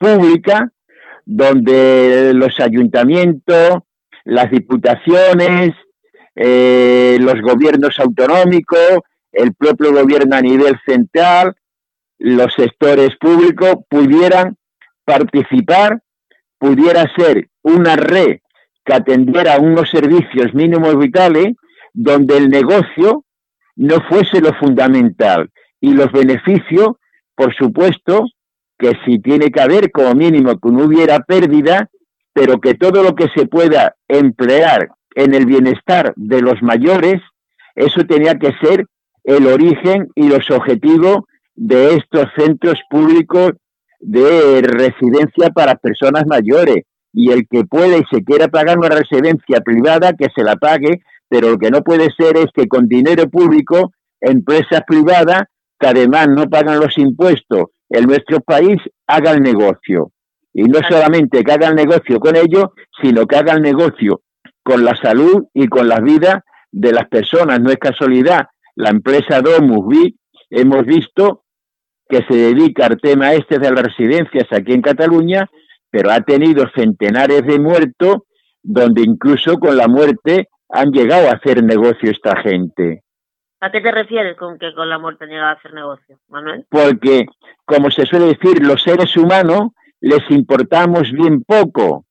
públicas 0.00 0.62
donde 1.24 2.32
los 2.34 2.58
ayuntamientos, 2.60 3.80
las 4.24 4.50
diputaciones, 4.50 5.72
eh, 6.36 7.16
los 7.20 7.40
gobiernos 7.40 7.98
autonómicos, 7.98 9.00
el 9.32 9.54
propio 9.54 9.92
gobierno 9.92 10.36
a 10.36 10.42
nivel 10.42 10.78
central, 10.86 11.54
los 12.18 12.52
sectores 12.54 13.16
públicos 13.16 13.76
pudieran 13.88 14.56
participar, 15.04 16.02
pudiera 16.58 17.06
ser 17.16 17.48
una 17.62 17.96
red 17.96 18.38
que 18.84 18.94
atendiera 18.94 19.58
unos 19.58 19.90
servicios 19.90 20.54
mínimos 20.54 20.96
vitales 20.98 21.54
donde 21.92 22.36
el 22.36 22.50
negocio 22.50 23.24
no 23.74 24.00
fuese 24.08 24.40
lo 24.40 24.52
fundamental. 24.54 25.50
Y 25.80 25.92
los 25.94 26.12
beneficios, 26.12 26.96
por 27.34 27.54
supuesto, 27.54 28.26
que 28.78 28.92
si 29.04 29.18
tiene 29.18 29.50
que 29.50 29.60
haber 29.60 29.90
como 29.90 30.14
mínimo 30.14 30.58
que 30.58 30.70
no 30.70 30.84
hubiera 30.84 31.20
pérdida, 31.20 31.88
pero 32.32 32.60
que 32.60 32.74
todo 32.74 33.02
lo 33.02 33.14
que 33.14 33.28
se 33.34 33.46
pueda 33.46 33.96
emplear 34.08 34.90
en 35.16 35.34
el 35.34 35.46
bienestar 35.46 36.12
de 36.14 36.42
los 36.42 36.62
mayores, 36.62 37.20
eso 37.74 38.04
tenía 38.06 38.38
que 38.38 38.52
ser 38.62 38.86
el 39.24 39.46
origen 39.46 40.08
y 40.14 40.28
los 40.28 40.48
objetivos 40.50 41.24
de 41.54 41.94
estos 41.94 42.26
centros 42.36 42.78
públicos 42.90 43.52
de 43.98 44.60
residencia 44.62 45.50
para 45.50 45.76
personas 45.76 46.26
mayores. 46.26 46.84
Y 47.14 47.32
el 47.32 47.48
que 47.48 47.64
puede 47.64 47.98
y 47.98 48.04
se 48.14 48.22
quiera 48.24 48.48
pagar 48.48 48.78
una 48.78 48.90
residencia 48.90 49.62
privada, 49.62 50.12
que 50.12 50.28
se 50.34 50.44
la 50.44 50.56
pague, 50.56 51.00
pero 51.30 51.50
lo 51.50 51.58
que 51.58 51.70
no 51.70 51.80
puede 51.82 52.10
ser 52.10 52.36
es 52.36 52.46
que 52.54 52.68
con 52.68 52.86
dinero 52.86 53.28
público, 53.30 53.92
empresas 54.20 54.82
privadas, 54.86 55.44
que 55.80 55.86
además 55.86 56.28
no 56.28 56.44
pagan 56.50 56.78
los 56.78 56.96
impuestos 56.98 57.70
en 57.88 58.04
nuestro 58.04 58.40
país, 58.40 58.76
hagan 59.06 59.42
negocio. 59.42 60.10
Y 60.52 60.64
no 60.64 60.80
solamente 60.86 61.42
que 61.42 61.52
hagan 61.52 61.74
negocio 61.74 62.20
con 62.20 62.36
ellos, 62.36 62.66
sino 63.00 63.26
que 63.26 63.36
hagan 63.36 63.62
negocio 63.62 64.20
con 64.66 64.84
la 64.84 64.96
salud 64.96 65.46
y 65.54 65.68
con 65.68 65.86
la 65.86 66.00
vida 66.00 66.44
de 66.72 66.92
las 66.92 67.06
personas. 67.06 67.60
No 67.60 67.70
es 67.70 67.76
casualidad. 67.76 68.46
La 68.74 68.90
empresa 68.90 69.40
Domus 69.40 69.86
Vi, 69.86 70.16
hemos 70.50 70.84
visto 70.84 71.44
que 72.08 72.24
se 72.28 72.34
dedica 72.34 72.86
al 72.86 73.00
tema 73.00 73.32
este 73.32 73.60
de 73.60 73.70
las 73.70 73.84
residencias 73.84 74.46
aquí 74.50 74.72
en 74.72 74.82
Cataluña, 74.82 75.48
pero 75.88 76.10
ha 76.10 76.20
tenido 76.20 76.64
centenares 76.74 77.46
de 77.46 77.60
muertos, 77.60 78.16
donde 78.60 79.02
incluso 79.02 79.58
con 79.58 79.76
la 79.76 79.86
muerte 79.86 80.48
han 80.68 80.90
llegado 80.90 81.28
a 81.28 81.34
hacer 81.34 81.62
negocio 81.62 82.10
esta 82.10 82.36
gente. 82.42 83.04
¿A 83.60 83.70
qué 83.70 83.80
te 83.80 83.92
refieres 83.92 84.36
con 84.36 84.58
que 84.58 84.74
con 84.74 84.88
la 84.88 84.98
muerte 84.98 85.24
han 85.24 85.30
llegado 85.30 85.50
a 85.50 85.58
hacer 85.58 85.74
negocio, 85.74 86.18
Manuel? 86.28 86.66
Porque, 86.68 87.26
como 87.64 87.92
se 87.92 88.04
suele 88.04 88.26
decir, 88.26 88.66
los 88.66 88.82
seres 88.82 89.16
humanos 89.16 89.70
les 90.00 90.28
importamos 90.30 91.12
bien 91.12 91.44
poco. 91.44 92.05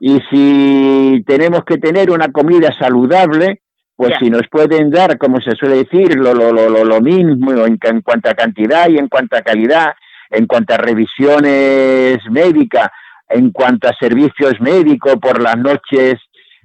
Y 0.00 0.18
si 0.30 1.22
tenemos 1.26 1.64
que 1.64 1.78
tener 1.78 2.10
una 2.10 2.30
comida 2.30 2.70
saludable, 2.78 3.62
pues 3.96 4.14
si 4.18 4.30
nos 4.30 4.42
pueden 4.50 4.90
dar, 4.90 5.18
como 5.18 5.40
se 5.40 5.52
suele 5.52 5.84
decir, 5.84 6.16
lo, 6.16 6.34
lo, 6.34 6.52
lo, 6.52 6.84
lo 6.84 7.00
mismo 7.00 7.52
en, 7.64 7.78
en, 7.82 8.00
cuanto 8.02 8.30
a 8.30 8.34
cantidad 8.34 8.88
y 8.88 8.98
en 8.98 9.08
cuanto 9.08 9.36
a 9.36 9.42
calidad, 9.42 9.92
en 10.30 10.46
cuanto 10.46 10.74
a 10.74 10.78
revisiones 10.78 12.18
médicas, 12.30 12.88
en 13.28 13.50
cuanto 13.50 13.88
a 13.88 13.96
servicios 13.98 14.60
médicos 14.60 15.16
por 15.20 15.40
las 15.40 15.56
noches 15.56 16.14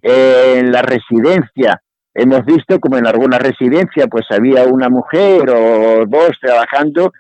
en 0.02 0.72
la 0.72 0.82
residencia. 0.82 1.82
Hemos 2.14 2.46
visto 2.46 2.80
como 2.80 2.98
en 2.98 3.06
alguna 3.06 3.38
residencia 3.38 4.08
pues 4.08 4.26
había 4.30 4.64
una 4.64 4.90
mujer 4.90 5.50
o 5.50 6.06
dos 6.08 6.32
trabajando 6.42 7.12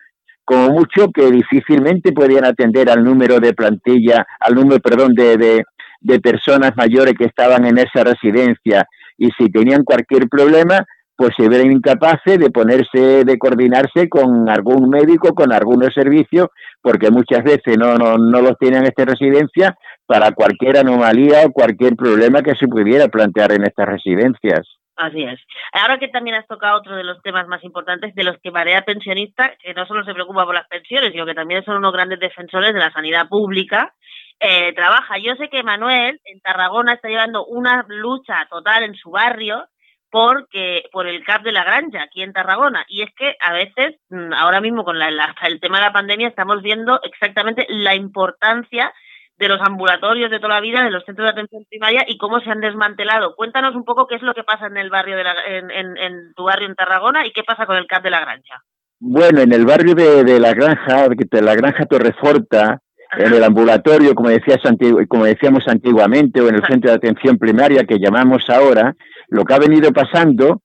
como 0.43 0.69
mucho 0.69 1.11
que 1.13 1.29
difícilmente 1.29 2.13
podían 2.13 2.45
atender 2.45 2.89
al 2.89 3.03
número 3.03 3.41
de 3.41 3.53
plantilla, 3.53 4.25
al 4.39 4.55
número, 4.55 4.79
perdón, 4.79 5.13
de, 5.13 5.35
de, 5.35 5.63
de 6.07 6.21
personas 6.21 6.71
mayores 6.77 7.13
que 7.17 7.25
estaban 7.25 7.65
en 7.65 7.77
esa 7.77 8.03
residencia 8.03 8.87
y 9.17 9.29
si 9.37 9.51
tenían 9.51 9.83
cualquier 9.83 10.29
problema, 10.29 10.85
pues 11.17 11.31
se 11.35 11.49
ven 11.49 11.71
incapaces 11.71 12.39
de 12.39 12.49
ponerse, 12.49 13.25
de 13.25 13.37
coordinarse 13.37 14.07
con 14.07 14.47
algún 14.47 14.89
médico, 14.89 15.33
con 15.33 15.51
algunos 15.51 15.93
servicios, 15.93 16.47
porque 16.81 17.09
muchas 17.09 17.43
veces 17.43 17.77
no, 17.77 17.95
no, 17.95 18.17
no 18.17 18.41
los 18.41 18.57
tienen 18.57 18.83
en 18.83 18.87
esta 18.87 19.03
residencia 19.03 19.75
para 20.05 20.31
cualquier 20.31 20.77
anomalía 20.77 21.45
o 21.45 21.51
cualquier 21.51 21.95
problema 21.95 22.41
que 22.41 22.55
se 22.55 22.67
pudiera 22.67 23.07
plantear 23.09 23.51
en 23.51 23.63
estas 23.63 23.87
residencias. 23.87 24.61
Así 24.95 25.23
es. 25.23 25.39
Ahora 25.73 25.99
que 25.99 26.07
también 26.07 26.37
has 26.37 26.47
tocado 26.47 26.79
otro 26.79 26.95
de 26.95 27.03
los 27.03 27.21
temas 27.21 27.47
más 27.47 27.63
importantes 27.63 28.15
de 28.15 28.23
los 28.23 28.37
que 28.41 28.51
Marea 28.51 28.81
Pensionista, 28.81 29.53
que 29.61 29.73
no 29.73 29.85
solo 29.85 30.03
se 30.03 30.13
preocupa 30.13 30.45
por 30.45 30.55
las 30.55 30.67
pensiones, 30.67 31.11
sino 31.11 31.25
que 31.25 31.35
también 31.35 31.63
son 31.65 31.77
unos 31.77 31.93
grandes 31.93 32.19
defensores 32.19 32.73
de 32.73 32.79
la 32.79 32.91
sanidad 32.91 33.27
pública, 33.27 33.93
eh, 34.39 34.73
trabaja. 34.73 35.17
Yo 35.17 35.35
sé 35.35 35.49
que 35.49 35.63
Manuel 35.63 36.19
en 36.25 36.39
Tarragona 36.41 36.93
está 36.93 37.07
llevando 37.09 37.45
una 37.45 37.85
lucha 37.87 38.47
total 38.49 38.83
en 38.83 38.95
su 38.95 39.11
barrio 39.11 39.65
porque 40.09 40.83
por 40.91 41.07
el 41.07 41.23
CAP 41.23 41.43
de 41.43 41.51
la 41.51 41.63
Granja 41.63 42.03
aquí 42.03 42.21
en 42.21 42.33
Tarragona. 42.33 42.85
Y 42.87 43.01
es 43.01 43.09
que 43.15 43.35
a 43.41 43.53
veces, 43.53 43.95
mm, 44.09 44.33
ahora 44.33 44.61
mismo 44.61 44.83
con 44.83 44.99
la, 44.99 45.09
el 45.43 45.59
tema 45.59 45.77
de 45.77 45.85
la 45.85 45.93
pandemia, 45.93 46.27
estamos 46.27 46.61
viendo 46.61 46.99
exactamente 47.03 47.65
la 47.69 47.95
importancia 47.95 48.93
de 49.37 49.47
los 49.49 49.59
ambulatorios 49.61 50.31
de 50.31 50.39
toda 50.39 50.55
la 50.55 50.61
vida, 50.61 50.83
de 50.83 50.89
los 50.89 51.03
centros 51.05 51.25
de 51.25 51.31
atención 51.31 51.63
primaria 51.69 52.05
y 52.07 52.17
cómo 52.17 52.39
se 52.39 52.49
han 52.49 52.61
desmantelado. 52.61 53.35
Cuéntanos 53.35 53.75
un 53.75 53.85
poco 53.85 54.07
qué 54.07 54.15
es 54.15 54.23
lo 54.23 54.33
que 54.33 54.43
pasa 54.43 54.65
en 54.65 54.77
el 54.77 54.89
barrio 54.89 55.15
de 55.17 55.23
la, 55.23 55.33
en, 55.45 55.97
en, 55.97 56.33
tu 56.33 56.45
barrio 56.45 56.67
en 56.67 56.75
Tarragona 56.75 57.25
y 57.25 57.31
qué 57.31 57.43
pasa 57.43 57.65
con 57.65 57.75
el 57.77 57.85
CAP 57.85 58.03
de 58.03 58.09
la 58.09 58.21
Granja. 58.21 58.63
Bueno, 58.99 59.41
en 59.41 59.53
el 59.53 59.65
barrio 59.65 59.93
de, 59.93 60.23
de 60.23 60.39
la 60.39 60.53
Granja, 60.53 61.07
de 61.07 61.41
la 61.41 61.53
Granja 61.53 61.85
Torreforta, 61.85 62.81
en 63.17 63.33
el 63.33 63.43
ambulatorio, 63.43 64.13
como, 64.15 64.29
decías, 64.29 64.59
como 65.07 65.25
decíamos 65.25 65.63
antiguamente, 65.67 66.41
o 66.41 66.49
en 66.49 66.55
el 66.55 66.65
centro 66.65 66.91
de 66.91 66.97
atención 66.97 67.37
primaria 67.37 67.85
que 67.85 67.99
llamamos 67.99 68.43
ahora, 68.49 68.95
lo 69.29 69.43
que 69.45 69.53
ha 69.53 69.59
venido 69.59 69.91
pasando 69.91 70.61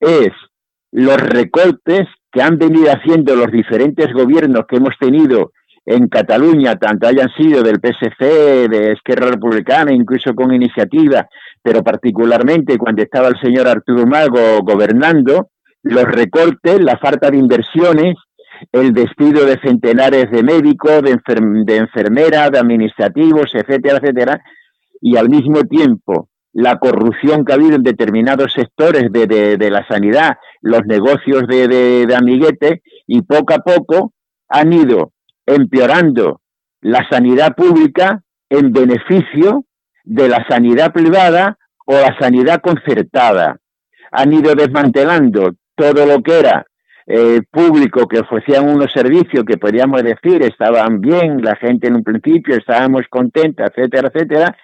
es 0.00 0.30
los 0.90 1.16
recortes 1.16 2.06
que 2.32 2.42
han 2.42 2.58
venido 2.58 2.90
haciendo 2.90 3.34
los 3.34 3.50
diferentes 3.50 4.12
gobiernos 4.12 4.64
que 4.68 4.76
hemos 4.76 4.96
tenido 4.98 5.52
en 5.86 6.08
Cataluña, 6.08 6.76
tanto 6.76 7.06
hayan 7.06 7.30
sido 7.30 7.62
del 7.62 7.80
PSC, 7.80 8.68
de 8.68 8.92
Esquerra 8.92 9.30
Republicana, 9.30 9.90
incluso 9.90 10.34
con 10.34 10.52
iniciativa, 10.52 11.26
pero 11.62 11.82
particularmente 11.82 12.76
cuando 12.76 13.02
estaba 13.02 13.28
el 13.28 13.40
señor 13.40 13.66
Arturo 13.66 14.06
Mago 14.06 14.60
gobernando, 14.62 15.48
los 15.82 16.04
recortes, 16.04 16.80
la 16.80 16.98
falta 16.98 17.30
de 17.30 17.38
inversiones, 17.38 18.16
el 18.72 18.92
despido 18.92 19.44
de 19.44 19.58
centenares 19.62 20.30
de 20.30 20.42
médicos, 20.42 21.02
de, 21.02 21.18
de 21.64 21.76
enfermeras, 21.76 22.50
de 22.50 22.58
administrativos, 22.58 23.46
etcétera, 23.54 23.98
etcétera, 23.98 24.42
y 25.00 25.16
al 25.16 25.28
mismo 25.28 25.62
tiempo 25.62 26.28
la 26.52 26.78
corrupción 26.78 27.44
que 27.44 27.52
ha 27.52 27.56
habido 27.56 27.76
en 27.76 27.82
determinados 27.82 28.52
sectores 28.52 29.12
de, 29.12 29.26
de, 29.56 29.70
la 29.70 29.86
sanidad, 29.86 30.38
los 30.60 30.84
negocios 30.86 31.46
de, 31.46 31.68
de 31.68 32.14
amiguete, 32.16 32.82
y 33.06 33.22
poco 33.22 33.54
a 33.54 33.58
poco 33.58 34.12
han 34.48 34.72
ido 34.72 35.12
empeorando 35.46 36.40
la 36.80 37.06
sanidad 37.08 37.54
pública 37.54 38.22
en 38.48 38.72
beneficio 38.72 39.64
de 40.04 40.28
la 40.28 40.44
sanidad 40.48 40.92
privada 40.92 41.58
o 41.86 41.92
la 41.92 42.16
sanidad 42.18 42.60
concertada. 42.60 43.58
Han 44.10 44.32
ido 44.32 44.54
desmantelando 44.54 45.52
todo 45.76 46.06
lo 46.06 46.22
que 46.22 46.40
era 46.40 46.66
eh, 47.10 47.40
público 47.50 48.06
que 48.06 48.20
ofrecían 48.20 48.68
unos 48.68 48.92
servicios 48.92 49.42
que 49.46 49.56
podríamos 49.56 50.02
decir 50.02 50.42
estaban 50.42 51.00
bien, 51.00 51.40
la 51.40 51.56
gente 51.56 51.88
en 51.88 51.96
un 51.96 52.04
principio 52.04 52.54
estábamos 52.54 53.06
contentos, 53.08 53.66
etcétera, 53.66 54.10
etcétera, 54.12 54.56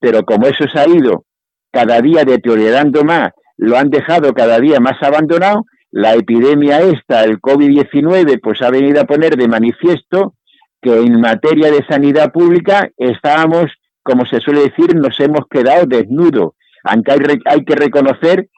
pero 0.00 0.22
como 0.22 0.46
eso 0.46 0.64
se 0.72 0.78
ha 0.78 0.88
ido 0.88 1.24
cada 1.70 2.00
día 2.00 2.24
deteriorando 2.24 3.04
más, 3.04 3.32
lo 3.58 3.76
han 3.76 3.90
dejado 3.90 4.32
cada 4.32 4.58
día 4.58 4.80
más 4.80 5.02
abandonado, 5.02 5.66
la 5.90 6.14
epidemia 6.14 6.80
esta, 6.80 7.24
el 7.24 7.38
COVID-19, 7.40 8.40
pues 8.42 8.62
ha 8.62 8.70
venido 8.70 9.02
a 9.02 9.04
poner 9.04 9.36
de 9.36 9.46
manifiesto 9.46 10.32
que 10.80 10.96
en 10.96 11.20
materia 11.20 11.70
de 11.70 11.84
sanidad 11.86 12.32
pública 12.32 12.88
estábamos, 12.96 13.66
como 14.02 14.24
se 14.24 14.40
suele 14.40 14.62
decir, 14.62 14.94
nos 14.94 15.20
hemos 15.20 15.46
quedado 15.50 15.84
desnudos. 15.84 16.54
Aunque 16.84 17.12
hay, 17.12 17.18
hay 17.44 17.64
que 17.64 17.76
reconocer 17.76 18.48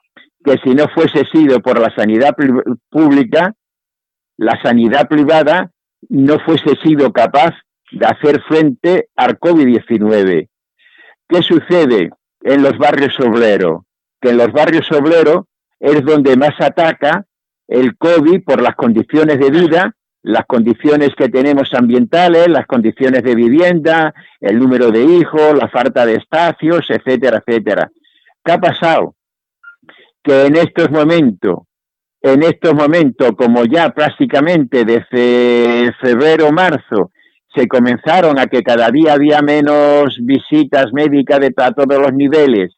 que 0.45 0.59
si 0.59 0.75
no 0.75 0.89
fuese 0.89 1.25
sido 1.33 1.61
por 1.61 1.81
la 1.81 1.95
sanidad 1.95 2.37
pública, 2.91 3.55
la 4.37 4.61
sanidad 4.63 5.09
privada 5.09 5.71
no 6.09 6.39
fuese 6.41 6.77
sido 6.83 7.13
capaz 7.13 7.55
de 7.91 8.07
hacer 8.07 8.43
frente 8.43 9.09
al 9.17 9.39
COVID-19. 9.39 10.49
¿Qué 11.29 11.43
sucede 11.43 12.11
en 12.43 12.63
los 12.63 12.77
barrios 12.77 13.19
obreros? 13.21 13.83
Que 14.21 14.31
en 14.31 14.37
los 14.37 14.53
barrios 14.53 14.91
obreros 14.93 15.45
es 15.81 16.05
donde 16.05 16.37
más 16.37 16.61
ataca 16.61 17.25
el 17.67 17.97
COVID 17.97 18.45
por 18.45 18.61
las 18.61 18.75
condiciones 18.75 19.39
de 19.39 19.51
vida, 19.51 19.95
las 20.23 20.45
condiciones 20.47 21.15
que 21.17 21.29
tenemos 21.29 21.73
ambientales, 21.75 22.49
las 22.49 22.67
condiciones 22.67 23.23
de 23.23 23.35
vivienda, 23.35 24.15
el 24.41 24.59
número 24.59 24.91
de 24.91 25.05
hijos, 25.05 25.57
la 25.57 25.69
falta 25.69 26.05
de 26.05 26.17
espacios, 26.17 26.87
etcétera, 26.89 27.43
etcétera. 27.47 27.91
¿Qué 28.45 28.53
ha 28.53 28.59
pasado? 28.59 29.15
Que 30.25 30.47
en 30.47 30.57
estos 30.57 30.91
momentos, 30.91 31.59
en 32.21 32.43
estos 32.43 32.75
momentos, 32.75 33.33
como 33.37 33.65
ya 33.65 33.91
prácticamente 33.91 34.85
desde 34.85 35.93
febrero 36.01 36.51
marzo, 36.51 37.13
se 37.55 37.69
comenzaron 37.69 38.39
a 38.39 38.47
que 38.47 38.63
cada 38.63 38.91
día 38.91 39.13
había 39.13 39.41
menos 39.43 40.17
visitas 40.23 40.87
médicas 40.93 41.39
de 41.39 41.53
a 41.57 41.71
todos 41.73 42.01
los 42.01 42.13
niveles, 42.13 42.75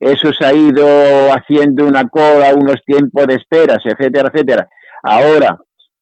eso 0.00 0.32
se 0.32 0.44
ha 0.44 0.52
ido 0.52 0.86
haciendo 1.32 1.86
una 1.86 2.08
cola, 2.08 2.54
unos 2.54 2.82
tiempos 2.84 3.26
de 3.26 3.34
esperas, 3.34 3.78
etcétera, 3.84 4.30
etcétera. 4.32 4.68
Ahora 5.02 5.58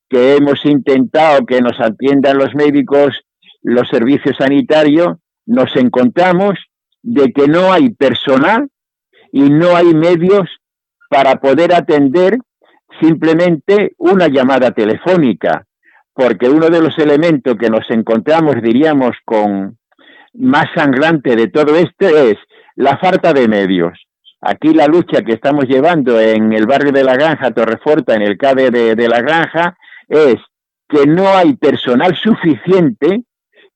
que 0.08 0.36
hemos 0.36 0.64
intentado 0.64 1.46
que 1.46 1.60
nos 1.60 1.80
atiendan 1.80 2.38
los 2.38 2.54
médicos, 2.54 3.20
los 3.62 3.88
servicios 3.88 4.36
sanitarios, 4.38 5.16
nos 5.46 5.74
encontramos 5.76 6.54
de 7.02 7.32
que 7.32 7.46
no 7.46 7.72
hay 7.72 7.90
personal 7.90 8.68
y 9.32 9.42
no 9.50 9.76
hay 9.76 9.94
medios 9.94 10.48
para 11.08 11.36
poder 11.36 11.74
atender 11.74 12.38
simplemente 13.00 13.94
una 13.98 14.28
llamada 14.28 14.70
telefónica, 14.70 15.66
porque 16.12 16.48
uno 16.48 16.68
de 16.68 16.80
los 16.80 16.98
elementos 16.98 17.56
que 17.56 17.70
nos 17.70 17.90
encontramos, 17.90 18.56
diríamos, 18.62 19.16
con 19.24 19.76
más 20.34 20.66
sangrante 20.74 21.36
de 21.36 21.48
todo 21.48 21.76
esto 21.76 22.06
es 22.06 22.36
la 22.76 22.98
falta 22.98 23.32
de 23.32 23.48
medios. 23.48 23.98
Aquí 24.40 24.74
la 24.74 24.86
lucha 24.86 25.22
que 25.22 25.32
estamos 25.32 25.64
llevando 25.64 26.20
en 26.20 26.52
el 26.52 26.66
barrio 26.66 26.92
de 26.92 27.02
la 27.02 27.16
Granja, 27.16 27.52
Torreforta, 27.52 28.14
en 28.14 28.22
el 28.22 28.36
CADE 28.36 28.70
de, 28.94 29.08
la 29.08 29.22
Granja, 29.22 29.76
es 30.06 30.36
que 30.86 31.06
no 31.06 31.28
hay 31.28 31.56
personal 31.56 32.14
suficiente 32.14 33.24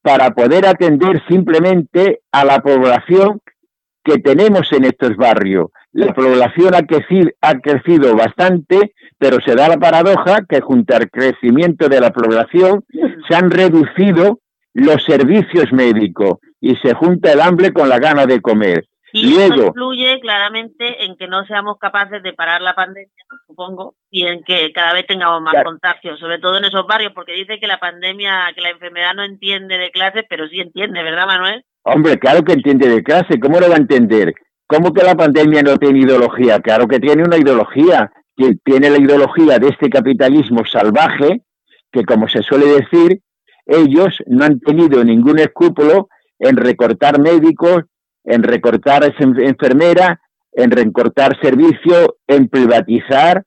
para 0.02 0.30
poder 0.32 0.66
atender 0.66 1.22
simplemente 1.26 2.20
a 2.32 2.44
la 2.44 2.60
población 2.60 3.40
que 4.04 4.18
tenemos 4.18 4.70
en 4.72 4.84
estos 4.84 5.16
barrios. 5.16 5.70
La 5.98 6.14
población 6.14 6.76
ha 6.76 6.82
crecido, 6.82 7.28
ha 7.40 7.54
crecido, 7.58 8.14
bastante, 8.14 8.94
pero 9.18 9.38
se 9.44 9.56
da 9.56 9.66
la 9.68 9.78
paradoja 9.78 10.44
que 10.48 10.60
junto 10.60 10.94
al 10.94 11.10
crecimiento 11.10 11.88
de 11.88 12.00
la 12.00 12.10
población 12.10 12.84
se 13.28 13.34
han 13.34 13.50
reducido 13.50 14.38
los 14.74 15.02
servicios 15.02 15.72
médicos 15.72 16.38
y 16.60 16.76
se 16.76 16.94
junta 16.94 17.32
el 17.32 17.40
hambre 17.40 17.72
con 17.72 17.88
la 17.88 17.98
gana 17.98 18.26
de 18.26 18.40
comer. 18.40 18.84
Y 19.12 19.38
eso 19.38 19.66
influye 19.66 20.20
claramente 20.20 21.04
en 21.04 21.16
que 21.16 21.26
no 21.26 21.44
seamos 21.46 21.78
capaces 21.78 22.22
de 22.22 22.32
parar 22.32 22.60
la 22.60 22.76
pandemia, 22.76 23.10
supongo, 23.48 23.96
y 24.08 24.24
en 24.24 24.44
que 24.44 24.70
cada 24.72 24.92
vez 24.92 25.04
tengamos 25.04 25.42
más 25.42 25.64
contagios, 25.64 26.20
sobre 26.20 26.38
todo 26.38 26.58
en 26.58 26.66
esos 26.66 26.86
barrios, 26.86 27.12
porque 27.12 27.32
dice 27.32 27.58
que 27.58 27.66
la 27.66 27.80
pandemia, 27.80 28.52
que 28.54 28.60
la 28.60 28.70
enfermedad 28.70 29.14
no 29.16 29.24
entiende 29.24 29.78
de 29.78 29.90
clases, 29.90 30.24
pero 30.28 30.46
sí 30.46 30.60
entiende, 30.60 31.02
¿verdad, 31.02 31.26
Manuel? 31.26 31.64
Hombre, 31.82 32.18
claro 32.18 32.44
que 32.44 32.52
entiende 32.52 32.88
de 32.88 33.02
clase, 33.02 33.40
¿cómo 33.40 33.58
lo 33.58 33.68
va 33.68 33.74
a 33.74 33.78
entender? 33.78 34.32
¿Cómo 34.68 34.92
que 34.92 35.02
la 35.02 35.14
pandemia 35.14 35.62
no 35.62 35.78
tiene 35.78 36.00
ideología? 36.00 36.60
Claro 36.60 36.86
que 36.86 37.00
tiene 37.00 37.22
una 37.22 37.38
ideología, 37.38 38.12
que 38.36 38.52
tiene 38.62 38.90
la 38.90 38.98
ideología 38.98 39.58
de 39.58 39.68
este 39.68 39.88
capitalismo 39.88 40.62
salvaje, 40.70 41.40
que 41.90 42.04
como 42.04 42.28
se 42.28 42.42
suele 42.42 42.66
decir, 42.66 43.22
ellos 43.64 44.18
no 44.26 44.44
han 44.44 44.60
tenido 44.60 45.02
ningún 45.02 45.38
escrúpulo 45.38 46.08
en 46.38 46.58
recortar 46.58 47.18
médicos, 47.18 47.84
en 48.24 48.42
recortar 48.42 49.04
esa 49.04 49.24
enfermera, 49.42 50.20
en 50.52 50.70
recortar 50.70 51.40
servicios, 51.40 52.08
en 52.26 52.48
privatizar 52.48 53.44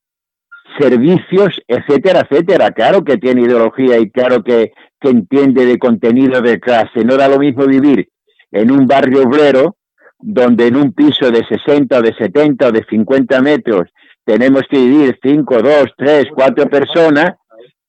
servicios, 0.79 1.61
etcétera, 1.67 2.21
etcétera. 2.21 2.71
Claro 2.71 3.03
que 3.03 3.17
tiene 3.17 3.43
ideología 3.43 3.99
y 3.99 4.09
claro 4.09 4.43
que, 4.43 4.71
que 4.99 5.09
entiende 5.09 5.67
de 5.67 5.77
contenido 5.77 6.41
de 6.41 6.59
clase. 6.59 7.05
No 7.05 7.15
da 7.15 7.27
lo 7.27 7.37
mismo 7.37 7.67
vivir 7.67 8.09
en 8.51 8.71
un 8.71 8.87
barrio 8.87 9.21
obrero 9.21 9.75
donde 10.21 10.67
en 10.67 10.75
un 10.75 10.93
piso 10.93 11.31
de 11.31 11.45
60 11.45 11.97
o 11.97 12.01
de 12.01 12.13
70 12.13 12.67
o 12.67 12.71
de 12.71 12.85
50 12.89 13.41
metros 13.41 13.89
tenemos 14.23 14.63
que 14.69 14.77
vivir 14.77 15.19
5, 15.21 15.61
2, 15.61 15.85
3, 15.97 16.25
4 16.33 16.69
personas 16.69 17.31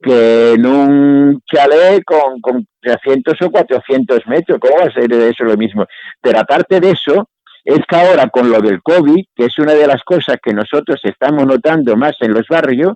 que 0.01 0.55
en 0.55 0.67
un 0.67 1.41
chalet 1.47 2.03
con, 2.05 2.41
con 2.41 2.67
300 2.81 3.41
o 3.43 3.51
400 3.51 4.27
metros, 4.27 4.59
¿cómo 4.61 4.79
va 4.79 4.87
a 4.87 4.93
ser 4.93 5.13
eso 5.13 5.45
lo 5.45 5.57
mismo? 5.57 5.87
Pero 6.21 6.41
aparte 6.41 6.81
de 6.81 6.91
eso, 6.91 7.29
es 7.65 7.79
que 7.89 7.97
ahora 7.97 8.29
con 8.29 8.51
lo 8.51 8.61
del 8.61 8.83
COVID, 8.83 9.25
que 9.35 9.45
es 9.45 9.59
una 9.59 9.75
de 9.75 9.87
las 9.87 10.03
cosas 10.03 10.39
que 10.43 10.53
nosotros 10.53 11.01
estamos 11.05 11.47
notando 11.47 11.97
más 11.97 12.17
en 12.21 12.35
los 12.35 12.49
barrios, 12.49 12.95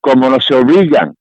como 0.00 0.30
nos 0.30 0.50
obligan 0.50 1.14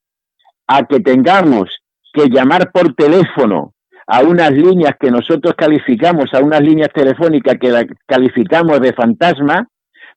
a 0.67 0.85
que 0.85 1.01
tengamos 1.01 1.69
que 2.13 2.29
llamar 2.29 2.71
por 2.71 2.93
teléfono 2.93 3.73
a 4.13 4.23
unas 4.23 4.51
líneas 4.51 4.95
que 4.99 5.09
nosotros 5.09 5.53
calificamos, 5.55 6.33
a 6.33 6.39
unas 6.39 6.59
líneas 6.59 6.89
telefónicas 6.93 7.55
que 7.57 7.87
calificamos 8.05 8.81
de 8.81 8.91
fantasma, 8.91 9.69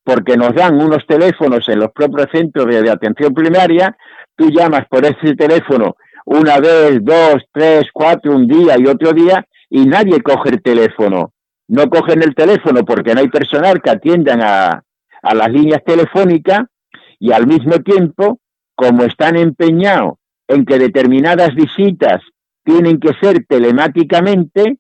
porque 0.03 0.37
nos 0.37 0.53
dan 0.53 0.75
unos 0.83 1.07
teléfonos 1.07 1.69
en 1.69 1.79
los 1.79 1.93
propios 1.93 2.27
centros 2.33 2.67
de 2.67 2.91
atención 2.91 3.33
primaria, 3.33 3.97
tú 4.35 4.51
llamas 4.51 4.87
por 4.91 5.05
ese 5.05 5.37
teléfono 5.37 5.95
una 6.25 6.59
vez, 6.59 7.05
dos, 7.05 7.37
tres, 7.53 7.85
cuatro, 7.93 8.35
un 8.35 8.49
día 8.49 8.75
y 8.77 8.87
otro 8.87 9.13
día, 9.13 9.47
y 9.71 9.87
nadie 9.87 10.21
coge 10.23 10.51
el 10.51 10.63
teléfono. 10.63 11.33
No 11.69 11.89
cogen 11.89 12.21
el 12.25 12.35
teléfono 12.35 12.85
porque 12.85 13.15
no 13.15 13.21
hay 13.21 13.29
personal 13.29 13.81
que 13.81 13.91
atiendan 13.91 14.43
a, 14.43 14.83
a 15.23 15.35
las 15.35 15.51
líneas 15.53 15.85
telefónicas 15.87 16.63
y 17.21 17.31
al 17.31 17.47
mismo 17.47 17.79
tiempo, 17.79 18.41
como 18.75 19.05
están 19.05 19.37
empeñados 19.37 20.15
en 20.49 20.65
que 20.65 20.81
determinadas 20.81 21.55
visitas 21.55 22.21
tienen 22.64 22.98
que 22.98 23.12
ser 23.20 23.44
telemáticamente, 23.46 24.79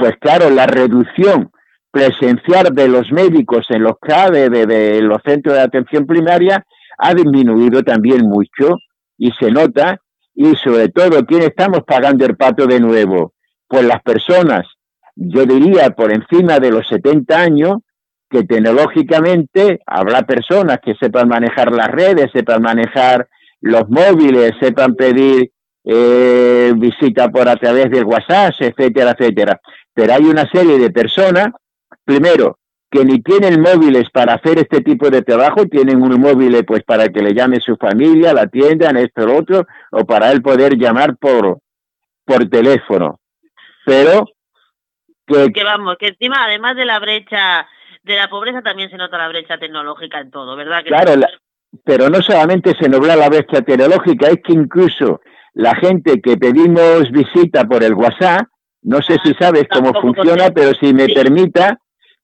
pues 0.00 0.12
claro, 0.20 0.50
la 0.50 0.66
reducción 0.66 1.50
presencial 1.90 2.74
de 2.74 2.88
los 2.88 3.10
médicos 3.12 3.66
en 3.70 3.82
los 3.82 3.94
CADE, 4.00 4.50
de 4.50 5.00
los 5.00 5.22
centros 5.24 5.54
de 5.54 5.62
atención 5.62 6.06
primaria, 6.06 6.64
ha 6.98 7.14
disminuido 7.14 7.82
también 7.82 8.22
mucho 8.22 8.76
y 9.16 9.30
se 9.32 9.50
nota, 9.50 9.98
y 10.34 10.54
sobre 10.56 10.88
todo, 10.88 11.24
¿quién 11.24 11.42
estamos 11.42 11.80
pagando 11.86 12.26
el 12.26 12.36
pato 12.36 12.66
de 12.66 12.80
nuevo? 12.80 13.32
Pues 13.68 13.84
las 13.84 14.02
personas, 14.02 14.66
yo 15.14 15.46
diría 15.46 15.90
por 15.90 16.12
encima 16.12 16.58
de 16.58 16.70
los 16.70 16.88
70 16.88 17.40
años, 17.40 17.76
que 18.28 18.42
tecnológicamente 18.42 19.80
habrá 19.86 20.22
personas 20.22 20.78
que 20.84 20.94
sepan 20.94 21.28
manejar 21.28 21.70
las 21.70 21.88
redes, 21.88 22.30
sepan 22.32 22.62
manejar 22.62 23.28
los 23.60 23.88
móviles, 23.88 24.52
sepan 24.58 24.96
pedir 24.96 25.52
eh, 25.84 26.72
visita 26.76 27.28
por 27.28 27.48
a 27.48 27.56
través 27.56 27.90
del 27.90 28.04
WhatsApp, 28.04 28.54
etcétera, 28.58 29.12
etcétera. 29.12 29.60
Pero 29.92 30.14
hay 30.14 30.24
una 30.24 30.48
serie 30.50 30.78
de 30.78 30.90
personas, 30.90 31.48
primero, 32.04 32.58
que 32.90 33.04
ni 33.04 33.20
tienen 33.20 33.60
móviles 33.60 34.08
para 34.10 34.34
hacer 34.34 34.58
este 34.58 34.80
tipo 34.80 35.10
de 35.10 35.22
trabajo, 35.22 35.66
tienen 35.66 36.00
un 36.00 36.20
móvil 36.20 36.64
pues 36.64 36.84
para 36.84 37.08
que 37.08 37.22
le 37.22 37.34
llame 37.34 37.60
su 37.60 37.76
familia, 37.76 38.32
la 38.32 38.42
atiendan, 38.42 38.96
esto, 38.96 39.26
lo 39.26 39.38
otro, 39.38 39.66
o 39.90 40.04
para 40.04 40.30
él 40.30 40.42
poder 40.42 40.76
llamar 40.76 41.16
por, 41.16 41.58
por 42.24 42.48
teléfono. 42.48 43.18
Pero 43.84 44.26
que, 45.26 45.52
que 45.52 45.64
vamos, 45.64 45.96
que 45.98 46.08
encima 46.08 46.44
además 46.44 46.76
de 46.76 46.84
la 46.84 46.98
brecha 47.00 47.66
de 48.04 48.16
la 48.16 48.28
pobreza 48.28 48.62
también 48.62 48.90
se 48.90 48.96
nota 48.96 49.18
la 49.18 49.28
brecha 49.28 49.58
tecnológica 49.58 50.20
en 50.20 50.30
todo, 50.30 50.54
¿verdad? 50.56 50.84
claro, 50.84 51.20
pero 51.84 52.08
no 52.08 52.22
solamente 52.22 52.74
se 52.78 52.88
nota 52.88 53.16
la 53.16 53.28
brecha 53.28 53.62
tecnológica, 53.62 54.28
es 54.28 54.40
que 54.44 54.52
incluso 54.52 55.20
la 55.54 55.74
gente 55.76 56.20
que 56.20 56.36
pedimos 56.36 57.10
visita 57.10 57.64
por 57.64 57.82
el 57.82 57.94
WhatsApp, 57.94 58.46
no 58.82 59.00
sé 59.02 59.16
si 59.24 59.32
sabes 59.34 59.64
cómo 59.72 59.92
funciona, 59.94 60.50
pero 60.50 60.72
si 60.74 60.92
me 60.92 61.06
permita, 61.06 61.78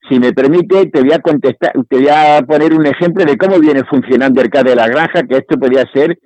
si 0.08 0.18
me 0.18 0.32
permite, 0.32 0.86
te 0.86 1.00
voy 1.00 1.12
a 1.12 1.20
contestar, 1.20 1.72
te 1.88 1.96
voy 1.96 2.08
a 2.08 2.42
poner 2.42 2.74
un 2.74 2.86
ejemplo 2.86 3.24
de 3.24 3.38
cómo 3.38 3.58
viene 3.58 3.84
funcionando 3.84 4.42
el 4.42 4.50
CAD 4.50 4.64
de 4.64 4.76
la 4.76 4.88
granja, 4.88 5.22
que 5.22 5.38
esto 5.38 5.58
podría 5.58 5.86
ser 5.92 6.18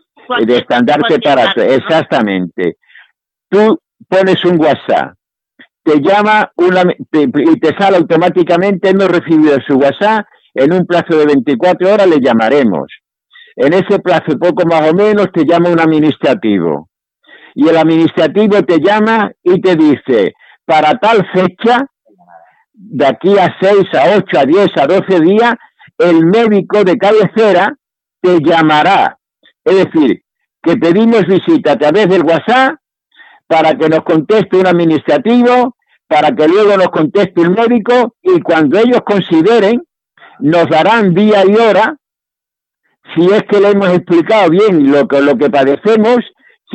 de 0.44 0.56
estandarte 0.56 1.20
para 1.20 1.52
exactamente. 1.52 2.76
Tú 3.50 3.78
pones 4.08 4.42
un 4.44 4.58
WhatsApp, 4.58 5.14
te 5.84 6.00
llama 6.00 6.50
una 6.56 6.82
y 7.12 7.60
te 7.60 7.76
sale 7.78 7.98
automáticamente, 7.98 8.88
hemos 8.88 9.08
recibido 9.08 9.58
su 9.66 9.76
WhatsApp, 9.76 10.26
en 10.54 10.72
un 10.72 10.86
plazo 10.86 11.18
de 11.18 11.26
24 11.26 11.92
horas 11.92 12.06
le 12.08 12.20
llamaremos. 12.20 12.86
En 13.56 13.72
ese 13.72 13.98
plazo, 14.00 14.38
poco 14.38 14.66
más 14.66 14.90
o 14.90 14.94
menos, 14.94 15.28
te 15.32 15.44
llama 15.44 15.68
un 15.68 15.80
administrativo. 15.80 16.88
Y 17.54 17.68
el 17.68 17.76
administrativo 17.76 18.62
te 18.62 18.80
llama 18.80 19.30
y 19.42 19.60
te 19.60 19.76
dice, 19.76 20.34
para 20.64 20.94
tal 20.98 21.26
fecha 21.32 21.86
de 22.72 23.06
aquí 23.06 23.38
a 23.38 23.56
6, 23.60 23.84
a 23.94 24.16
8, 24.16 24.38
a 24.38 24.44
10, 24.44 24.70
a 24.76 24.86
12 24.86 25.20
días, 25.20 25.54
el 25.98 26.26
médico 26.26 26.82
de 26.84 26.96
cabecera 26.98 27.76
te 28.20 28.40
llamará. 28.40 29.18
Es 29.64 29.76
decir, 29.76 30.22
que 30.62 30.76
pedimos 30.76 31.26
visita 31.26 31.72
a 31.72 31.78
través 31.78 32.08
del 32.08 32.24
WhatsApp 32.24 32.76
para 33.46 33.74
que 33.76 33.88
nos 33.88 34.00
conteste 34.00 34.56
un 34.56 34.66
administrativo, 34.66 35.76
para 36.08 36.34
que 36.34 36.48
luego 36.48 36.76
nos 36.76 36.88
conteste 36.88 37.42
el 37.42 37.50
médico 37.50 38.14
y 38.22 38.40
cuando 38.40 38.78
ellos 38.78 39.00
consideren, 39.04 39.82
nos 40.40 40.68
darán 40.68 41.14
día 41.14 41.44
y 41.46 41.54
hora, 41.56 41.96
si 43.14 43.26
es 43.26 43.42
que 43.44 43.60
le 43.60 43.70
hemos 43.70 43.90
explicado 43.90 44.50
bien 44.50 44.90
lo 44.90 45.06
que, 45.06 45.20
lo 45.20 45.36
que 45.36 45.50
padecemos, 45.50 46.18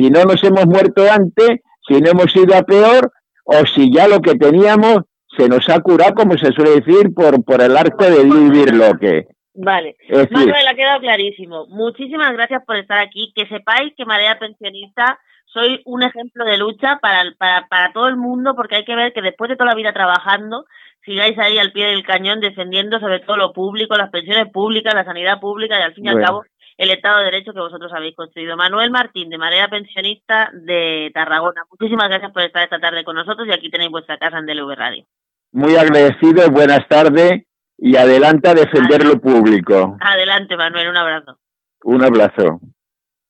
si 0.00 0.10
no 0.10 0.24
nos 0.24 0.42
hemos 0.42 0.66
muerto 0.66 1.02
antes, 1.10 1.60
si 1.86 2.00
no 2.00 2.10
hemos 2.10 2.34
ido 2.34 2.56
a 2.56 2.62
peor, 2.62 3.12
o 3.44 3.66
si 3.66 3.92
ya 3.92 4.08
lo 4.08 4.20
que 4.20 4.34
teníamos 4.34 5.00
se 5.36 5.48
nos 5.48 5.68
ha 5.68 5.80
curado, 5.80 6.14
como 6.14 6.36
se 6.38 6.52
suele 6.52 6.80
decir, 6.80 7.12
por, 7.14 7.44
por 7.44 7.60
el 7.60 7.76
arte 7.76 8.10
de 8.10 8.24
vivir 8.24 8.74
lo 8.74 8.96
que. 8.98 9.26
Vale, 9.54 9.96
Manuel, 10.30 10.66
ha 10.68 10.74
quedado 10.74 11.00
clarísimo. 11.00 11.66
Muchísimas 11.66 12.32
gracias 12.32 12.62
por 12.64 12.76
estar 12.76 12.98
aquí. 12.98 13.32
Que 13.34 13.46
sepáis 13.46 13.92
que 13.96 14.06
Marea 14.06 14.38
Pensionista 14.38 15.18
soy 15.44 15.82
un 15.84 16.02
ejemplo 16.02 16.44
de 16.44 16.56
lucha 16.56 16.98
para, 17.02 17.24
para, 17.36 17.66
para 17.68 17.92
todo 17.92 18.08
el 18.08 18.16
mundo, 18.16 18.54
porque 18.56 18.76
hay 18.76 18.84
que 18.84 18.96
ver 18.96 19.12
que 19.12 19.20
después 19.20 19.50
de 19.50 19.56
toda 19.56 19.70
la 19.70 19.76
vida 19.76 19.92
trabajando, 19.92 20.64
sigáis 21.04 21.38
ahí 21.38 21.58
al 21.58 21.72
pie 21.72 21.86
del 21.86 22.04
cañón 22.04 22.40
defendiendo 22.40 23.00
sobre 23.00 23.20
todo 23.20 23.36
lo 23.36 23.52
público, 23.52 23.96
las 23.96 24.10
pensiones 24.10 24.50
públicas, 24.50 24.94
la 24.94 25.04
sanidad 25.04 25.40
pública 25.40 25.78
y 25.78 25.82
al 25.82 25.94
fin 25.94 26.06
y 26.06 26.08
al 26.08 26.22
cabo 26.22 26.44
el 26.80 26.90
Estado 26.90 27.18
de 27.18 27.24
Derecho 27.24 27.52
que 27.52 27.60
vosotros 27.60 27.92
habéis 27.92 28.16
construido. 28.16 28.56
Manuel 28.56 28.90
Martín, 28.90 29.28
de 29.28 29.36
Marea 29.36 29.68
Pensionista 29.68 30.50
de 30.54 31.10
Tarragona, 31.12 31.62
muchísimas 31.70 32.08
gracias 32.08 32.32
por 32.32 32.40
estar 32.40 32.62
esta 32.62 32.80
tarde 32.80 33.04
con 33.04 33.16
nosotros 33.16 33.46
y 33.46 33.52
aquí 33.52 33.70
tenéis 33.70 33.90
vuestra 33.90 34.16
casa 34.16 34.38
en 34.38 34.46
DLV 34.46 34.74
Radio. 34.76 35.04
Muy 35.52 35.76
agradecido, 35.76 36.50
buenas 36.50 36.88
tardes 36.88 37.42
y 37.76 37.96
adelante 37.96 38.48
a 38.48 38.54
defender 38.54 39.04
lo 39.04 39.20
público. 39.20 39.98
Adelante, 40.00 40.56
Manuel, 40.56 40.88
un 40.88 40.96
abrazo. 40.96 41.38
Un 41.84 42.02
abrazo. 42.02 42.60